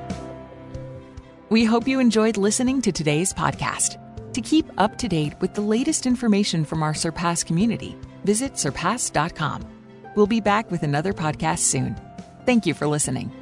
We 1.51 1.65
hope 1.65 1.89
you 1.89 1.99
enjoyed 1.99 2.37
listening 2.37 2.81
to 2.83 2.93
today's 2.93 3.35
podcast. 3.35 3.99
To 4.35 4.41
keep 4.41 4.67
up 4.79 4.97
to 4.99 5.09
date 5.09 5.35
with 5.41 5.55
the 5.55 5.61
latest 5.61 6.07
information 6.07 6.65
from 6.65 6.83
our 6.83 6.95
Surpass 6.95 7.43
community, 7.43 7.97
visit 8.25 8.55
surpass.com. 8.55 9.67
We'll 10.15 10.29
be 10.29 10.41
back 10.41 10.71
with 10.71 10.85
another 10.85 11.13
podcast 11.13 11.59
soon. 11.59 11.97
Thank 12.47 12.67
you 12.67 12.75
for 12.75 12.87
listening. 12.87 13.33